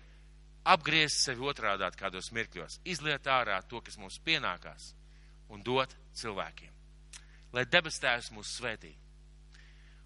apgriezt 0.68 1.22
sevi 1.22 1.46
otrādāt 1.46 1.96
kādos 1.96 2.32
mirkļos, 2.34 2.80
izliet 2.84 3.28
ārā 3.30 3.60
to, 3.70 3.80
kas 3.84 3.98
mums 4.00 4.18
pienākās 4.26 4.92
un 5.54 5.62
dot 5.64 5.94
cilvēkiem. 6.18 6.72
Lai 7.54 7.64
debes 7.70 8.00
tēvs 8.02 8.32
mūs 8.34 8.56
svētī. 8.58 8.90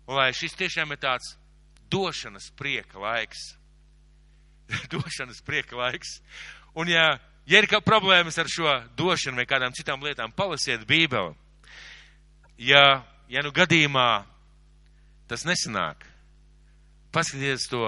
Un 0.07 0.19
lai 0.19 0.31
šis 0.37 0.55
tiešām 0.59 0.93
ir 0.93 1.01
tāds 1.03 1.35
došanas 1.91 2.51
prieka 2.59 3.01
laiks. 3.01 3.53
došanas 4.93 5.43
prieka 5.47 5.77
laiks. 5.79 6.21
Un 6.79 6.93
ja, 6.93 7.17
ja 7.49 7.63
ir 7.63 7.69
kā 7.71 7.83
problēmas 7.85 8.39
ar 8.39 8.51
šo 8.51 8.77
došanu 8.99 9.41
vai 9.41 9.49
kādām 9.49 9.75
citām 9.77 10.05
lietām, 10.05 10.35
palasiet 10.37 10.87
Bībeli. 10.89 11.35
Ja, 12.63 13.03
ja 13.33 13.43
nu 13.43 13.51
gadījumā 13.55 14.25
tas 15.29 15.47
nesanāk, 15.49 16.12
paskatieties 17.13 17.69
to 17.71 17.85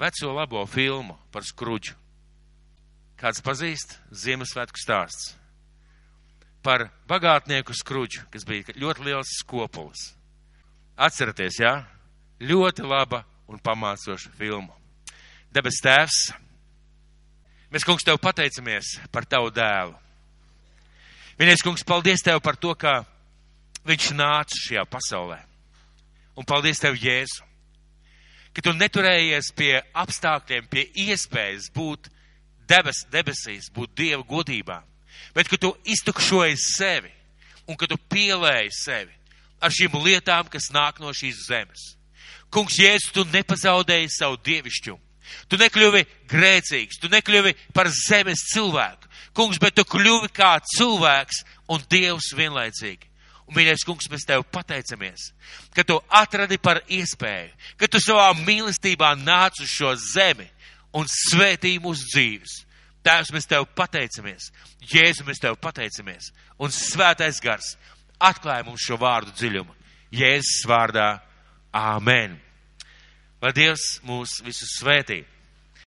veco 0.00 0.32
labo 0.32 0.64
filmu 0.66 1.18
par 1.32 1.44
skruģu. 1.44 1.96
Kāds 3.20 3.42
pazīst 3.44 3.98
Ziemassvētku 4.16 4.80
stāsts 4.80 5.34
par 6.64 6.88
bagātnieku 7.08 7.74
skruģu, 7.76 8.26
kas 8.32 8.44
bija 8.48 8.76
ļoti 8.76 9.04
liels 9.04 9.32
skopulis. 9.40 10.10
Atceraties, 11.00 11.60
jā? 11.60 11.74
Ļoti 12.40 12.84
laba 12.84 13.22
un 13.48 13.60
pamācoša 13.60 14.32
filma. 14.36 14.76
Debes 15.52 15.80
tēvs, 15.84 16.18
mēs, 17.72 17.84
kungs, 17.84 18.04
tev 18.06 18.20
pateicamies 18.22 18.98
par 19.12 19.26
tavu 19.28 19.50
dēlu. 19.52 19.96
Vienreiz, 21.40 21.64
kungs, 21.64 21.84
paldies 21.84 22.24
tev 22.24 22.40
par 22.44 22.56
to, 22.60 22.74
ka 22.76 23.00
viņš 23.88 24.10
nāca 24.16 24.60
šajā 24.60 24.84
pasaulē. 24.88 25.40
Un 26.36 26.46
paldies 26.48 26.80
tev, 26.80 26.96
Jēzu, 27.00 27.44
ka 28.54 28.64
tu 28.64 28.74
neturējies 28.76 29.52
pie 29.56 29.74
apstākļiem, 29.94 30.68
pie 30.70 30.86
iespējas 31.08 31.70
būt 31.74 32.08
debes, 32.70 33.04
debesīs, 33.10 33.70
būt 33.74 33.94
Dieva 33.98 34.24
godībā 34.26 34.82
bet 35.34 35.48
ka 35.48 35.56
tu 35.56 35.74
iztukšoji 35.84 36.56
sevi 36.58 37.12
un 37.68 37.78
ka 37.78 37.86
tu 37.86 37.98
pielēji 38.10 38.72
sevi 38.74 39.14
ar 39.60 39.72
šīm 39.74 39.98
lietām, 40.02 40.48
kas 40.50 40.70
nāk 40.72 41.00
no 41.02 41.12
šīs 41.14 41.44
zemes. 41.46 41.94
Kungs, 42.50 42.78
Jēzus, 42.80 43.12
tu 43.14 43.26
nepazaudēji 43.30 44.08
savu 44.10 44.40
dievišķumu. 44.42 44.98
Tu 45.46 45.58
nekļuvi 45.60 46.00
grēcīgs, 46.30 46.98
tu 46.98 47.10
nekļuvi 47.12 47.52
par 47.76 47.90
zemes 47.92 48.42
cilvēku. 48.50 49.06
Kungs, 49.36 49.60
bet 49.62 49.76
tu 49.78 49.84
kļuvi 49.86 50.32
kā 50.34 50.56
cilvēks 50.72 51.44
un 51.70 51.84
Dievs 51.92 52.32
vienlaicīgi. 52.34 53.09
Un, 53.50 53.56
mīļais 53.56 53.82
kungs, 53.82 54.06
mēs 54.12 54.22
tev 54.28 54.44
pateicamies, 54.54 55.32
ka 55.74 55.82
tu 55.82 55.96
atradi 56.06 56.54
par 56.62 56.78
iespēju, 56.86 57.50
ka 57.80 57.88
tu 57.90 57.98
savā 57.98 58.28
mīlestībā 58.38 59.16
nāc 59.18 59.58
uz 59.58 59.72
šo 59.72 59.90
zemi 59.98 60.46
un 60.94 61.08
svētī 61.10 61.74
mūsu 61.82 62.06
dzīves. 62.12 62.60
Tēvs, 63.02 63.32
mēs 63.34 63.48
tev 63.48 63.64
pateicamies. 63.74 64.50
Jēzu, 64.92 65.24
mēs 65.26 65.40
tev 65.42 65.56
pateicamies. 65.58 66.30
Un 66.60 66.70
svētais 66.70 67.40
gars 67.42 67.72
atklāja 68.20 68.66
mums 68.66 68.84
šo 68.84 68.98
vārdu 69.00 69.32
dziļumu. 69.34 69.74
Jēzus 70.14 70.66
vārdā. 70.68 71.08
Āmen. 71.74 72.36
Lai 73.40 73.52
Dievs 73.56 74.00
mūs 74.04 74.40
visus 74.44 74.76
svētī. 74.78 75.22